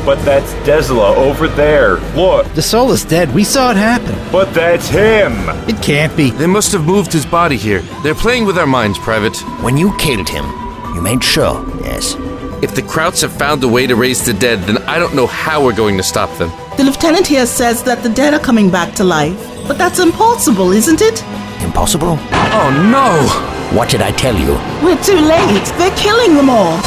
But 0.05 0.23
that's 0.25 0.53
Desla 0.67 1.15
over 1.15 1.47
there. 1.47 1.97
Look. 2.15 2.45
is 2.55 3.05
dead. 3.05 3.33
We 3.33 3.43
saw 3.43 3.71
it 3.71 3.77
happen. 3.77 4.15
But 4.31 4.53
that's 4.53 4.87
him. 4.89 5.33
It 5.67 5.81
can't 5.83 6.15
be. 6.15 6.31
They 6.31 6.47
must 6.47 6.71
have 6.71 6.85
moved 6.85 7.13
his 7.13 7.25
body 7.25 7.57
here. 7.57 7.81
They're 8.03 8.15
playing 8.15 8.45
with 8.45 8.57
our 8.57 8.67
minds, 8.67 8.97
Private. 8.97 9.37
When 9.61 9.77
you 9.77 9.95
killed 9.97 10.29
him, 10.29 10.45
you 10.95 11.01
made 11.01 11.23
sure, 11.23 11.63
yes. 11.81 12.15
If 12.61 12.75
the 12.75 12.81
Krauts 12.81 13.21
have 13.21 13.31
found 13.31 13.63
a 13.63 13.67
way 13.67 13.87
to 13.87 13.95
raise 13.95 14.25
the 14.25 14.33
dead, 14.33 14.59
then 14.63 14.79
I 14.79 14.99
don't 14.99 15.15
know 15.15 15.27
how 15.27 15.63
we're 15.63 15.75
going 15.75 15.95
to 15.97 16.03
stop 16.03 16.29
them. 16.37 16.51
The 16.75 16.83
lieutenant 16.83 17.27
here 17.27 17.45
says 17.45 17.83
that 17.83 18.03
the 18.03 18.09
dead 18.09 18.33
are 18.33 18.39
coming 18.39 18.69
back 18.69 18.93
to 18.95 19.03
life. 19.03 19.39
But 19.67 19.77
that's 19.77 19.99
impossible, 19.99 20.71
isn't 20.71 21.01
it? 21.01 21.23
Impossible? 21.63 22.17
Oh 22.51 22.69
no! 22.91 23.77
What 23.77 23.89
did 23.89 24.01
I 24.01 24.11
tell 24.11 24.35
you? 24.35 24.53
We're 24.83 25.01
too 25.03 25.19
late. 25.19 25.65
They're 25.77 25.95
killing 25.95 26.35
them 26.35 26.49
all. 26.49 26.79